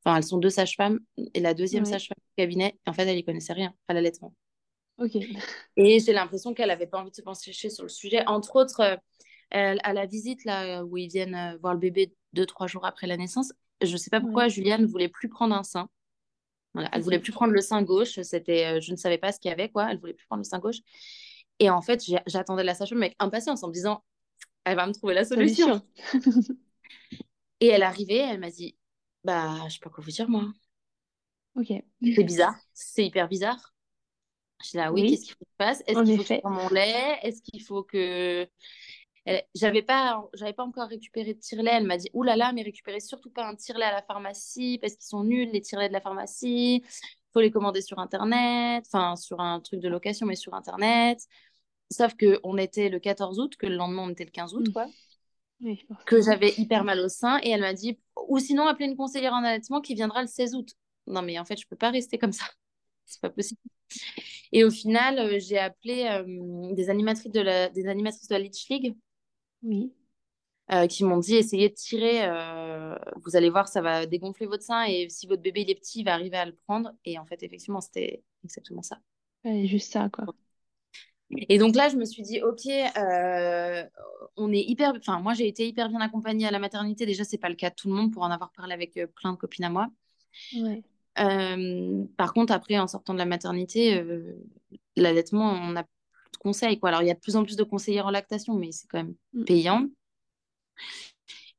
[0.05, 0.99] enfin, elles sont deux sages-femmes.
[1.35, 4.35] Et la deuxième ouais, sage-femme du cabinet, en fait, elle y connaissait rien à l'allaitement.
[4.99, 5.17] ok.
[5.77, 8.27] Et j'ai l'impression qu'elle n'avait pas envie de se pencher sur le sujet.
[8.27, 8.99] Entre autres,
[9.51, 13.17] à la visite là, où ils viennent voir le bébé deux, trois jours après la
[13.17, 13.53] naissance,
[13.83, 15.89] je ne sais pas Ouais, pourquoi Juliane ne voulait plus prendre un sein.
[16.75, 18.21] Voilà, elle voulait plus prendre le sein gauche.
[18.23, 19.91] C'était, euh, je ne savais pas ce qu'il y avait, quoi.
[19.91, 20.79] Elle voulait plus prendre le sein gauche.
[21.59, 24.05] Et en fait, j'attendais la sage-femme avec impatience en me disant,
[24.65, 25.83] elle va me trouver la solution.
[26.13, 26.57] Solution.
[27.61, 28.77] Et elle arrivée, elle m'a dit,
[29.25, 30.45] bah, je sais pas quoi vous dire, moi.
[31.55, 31.73] Ok.
[32.15, 33.75] C'est bizarre, c'est hyper bizarre.
[34.65, 36.29] Je dis là, oui, Oui, qu'est-ce qu'il faut que je fasse Est-ce qu'il faut que
[36.29, 37.19] je prenne mon lait?
[37.23, 38.49] Est-ce qu'il faut que
[39.55, 41.73] J'avais pas, j'avais pas encore récupéré de tire-lait.
[41.75, 44.95] Elle m'a dit, là là, mais récupérez surtout pas un tire-lait à la pharmacie parce
[44.95, 46.85] qu'ils sont nuls, les tire-laits de la pharmacie.
[47.33, 51.19] Faut les commander sur Internet, enfin, sur un truc de location, mais sur Internet.
[51.91, 54.73] Sauf que on était le 14 août, que le lendemain, on était le 15 août,
[54.73, 54.87] quoi.
[55.61, 57.39] Oui, Que j'avais hyper mal au sein.
[57.43, 57.99] Et elle m'a dit,
[58.29, 60.73] ou sinon, appelez une conseillère en allaitement qui viendra le 16 août.
[61.07, 62.45] Non, mais en fait, je peux pas rester comme ça.
[63.07, 63.61] C'est pas possible.
[64.53, 68.41] Et au final, euh, j'ai appelé euh, des animatrices de la, des animatrices de la
[68.41, 68.97] Litch League
[69.67, 69.93] Oui,
[70.73, 74.65] euh, qui m'ont dit essayez de tirer, euh, vous allez voir, ça va dégonfler votre
[74.65, 76.91] sein et si votre bébé il est petit, il va arriver à le prendre.
[77.05, 78.99] Et en fait, effectivement, c'était exactement ça.
[79.45, 80.25] juste ça, quoi.
[81.31, 83.85] Et donc là, je me suis dit, ok, euh,
[84.37, 84.95] on est hyper.
[84.97, 87.07] Enfin, moi, j'ai été hyper bien accompagnée à la maternité.
[87.07, 89.33] Déjà, c'est pas le cas de tout le monde pour en avoir parlé avec plein
[89.33, 89.89] de copines à moi.
[90.57, 90.83] Ouais.
[92.17, 94.05] Par contre, après, en sortant de la maternité,
[94.97, 95.85] l'allaitement, on a
[96.33, 96.79] de conseils.
[96.79, 96.91] Quoi.
[96.91, 98.99] Alors, il y a de plus en plus de conseillères en lactation, mais c'est quand
[98.99, 99.45] même Mm.
[99.45, 99.87] payant.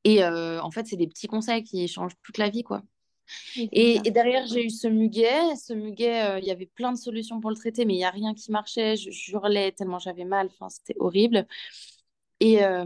[0.03, 2.81] Et en fait, c'est des petits conseils qui changent toute la vie, quoi.
[3.73, 5.55] Et, derrière, j'ai eu ce muguet.
[5.55, 8.05] Ce muguet, euh, il y avait plein de solutions pour le traiter, mais il n'y
[8.05, 8.95] a rien qui marchait.
[8.95, 10.47] Je, hurlais tellement j'avais mal.
[10.47, 11.45] Enfin, c'était horrible.
[12.39, 12.85] Et euh,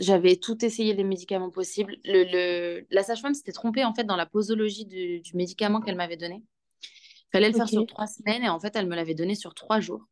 [0.00, 1.96] j'avais tout essayé les médicaments possibles.
[2.04, 5.96] Le, le- La sage-femme s'était trompée en fait dans la posologie du, du médicament qu'elle
[5.96, 6.42] m'avait donné.
[6.82, 9.54] Il fallait le faire sur trois semaines et en fait, elle me l'avait donné sur
[9.54, 10.06] trois jours.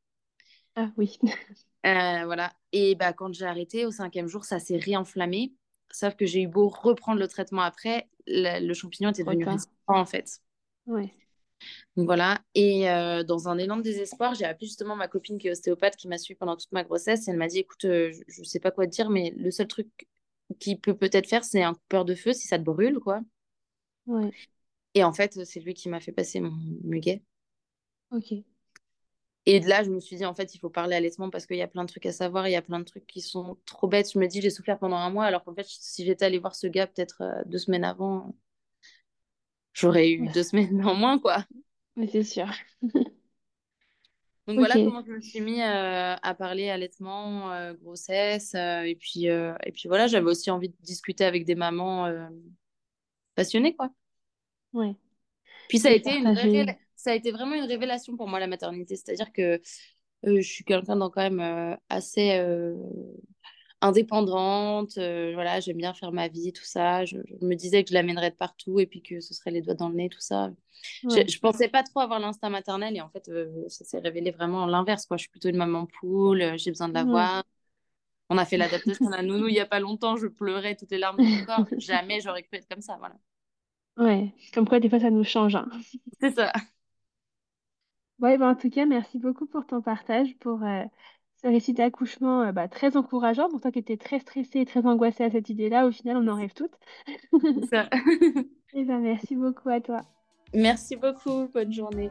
[0.77, 1.19] Ah oui.
[1.87, 2.55] Euh, voilà.
[2.73, 5.53] Et bah, quand j'ai arrêté, au cinquième jour, ça s'est réenflammé.
[5.91, 9.71] Sauf que j'ai eu beau reprendre le traitement après, le, le champignon était devenu résistant
[9.89, 10.41] en fait.
[10.87, 11.15] Ouais.
[11.97, 12.41] Donc voilà.
[12.55, 15.97] Et euh, dans un élan de désespoir, j'ai appelé justement ma copine qui est ostéopathe
[15.97, 17.29] qui m'a suivi pendant toute ma grossesse.
[17.29, 19.51] Et elle m'a dit écoute, euh, je ne sais pas quoi te dire, mais le
[19.51, 19.89] seul truc
[20.61, 23.21] qu'il peut peut-être faire, c'est un coupeur de feu si ça te brûle, quoi.
[24.07, 24.35] Ouais.
[24.95, 26.51] Et en fait, c'est lui qui m'a fait passer mon
[26.83, 27.23] muguet.
[28.11, 28.45] Ok.
[29.47, 31.57] Et de là, je me suis dit, en fait, il faut parler allaitement parce qu'il
[31.59, 33.59] y a plein de trucs à savoir, il y a plein de trucs qui sont
[33.67, 34.13] trop bêtes.
[34.13, 36.55] Je me dis, j'ai souffert pendant un mois, alors qu'en fait, si j'étais allée voir
[36.55, 38.35] ce gars peut-être euh, deux semaines avant,
[39.75, 40.33] j'aurais eu Ouais.
[40.33, 41.45] deux semaines en moins, quoi.
[41.97, 42.49] Mais c'est sûr.
[44.47, 48.95] Donc voilà comment je me suis mis euh, à parler allaitement, euh, grossesse, euh, et
[48.95, 52.29] puis et puis voilà, j'avais aussi envie de discuter avec des mamans
[53.35, 53.91] passionnées, quoi.
[54.73, 54.95] Ouais.
[55.69, 58.47] Puis ça a été une vraie ça a été vraiment une révélation pour moi la
[58.47, 59.43] maternité, c'est-à-dire que
[60.27, 62.75] euh, je suis quelqu'un quand même euh, assez euh,
[63.81, 67.05] indépendante, voilà, j'aime bien faire ma vie, tout ça.
[67.05, 69.61] Je, je me disais que je l'amènerais de partout et puis que ce serait les
[69.61, 70.51] doigts dans le nez, tout ça.
[71.09, 71.27] Je, Ouais.
[71.29, 73.31] je pensais pas trop avoir l'instinct maternel et en fait,
[73.69, 75.17] ça s'est révélé vraiment l'inverse, quoi.
[75.19, 77.29] Je suis plutôt une maman poule, j'ai besoin de la Ouais.
[78.29, 80.99] On a fait l'adaptation à Nounou il y a pas longtemps, je pleurais toutes les
[80.99, 81.69] larmes de mon corps.
[81.79, 83.17] Jamais j'aurais cru être comme ça, voilà.
[83.97, 84.33] Ouais.
[84.53, 85.55] Comme quoi, des fois, ça nous change.
[85.57, 85.69] hein.
[86.21, 86.53] C'est ça.
[88.21, 90.85] Ouais, bah, en tout cas, merci beaucoup pour ton partage, pour euh,
[91.43, 93.49] ce récit d'accouchement euh, bah, très encourageant.
[93.49, 96.29] Pour toi qui étais très stressée et très angoissée à cette idée-là, au final, on
[96.29, 96.75] en rêve toutes.
[97.33, 97.89] C'est ça.
[98.75, 100.01] Et ben, merci beaucoup à toi.
[100.53, 102.11] Merci beaucoup, bonne journée.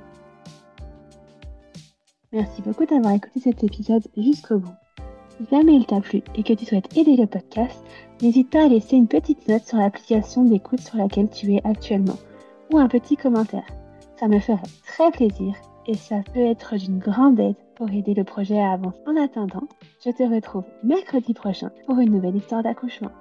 [2.32, 4.74] Merci beaucoup d'avoir écouté cet épisode jusqu'au bout.
[5.38, 7.84] Si jamais il t'a plu et que tu souhaites aider le podcast,
[8.22, 12.18] n'hésite pas à laisser une petite note sur l'application d'écoute sur laquelle tu es actuellement
[12.72, 13.66] ou un petit commentaire.
[14.20, 15.54] Ça me ferait très plaisir
[15.88, 19.00] et ça peut être d'une grande aide pour aider le projet à avancer.
[19.08, 19.68] En attendant,
[20.04, 23.12] je te retrouve mercredi prochain pour une nouvelle histoire d'accouchement.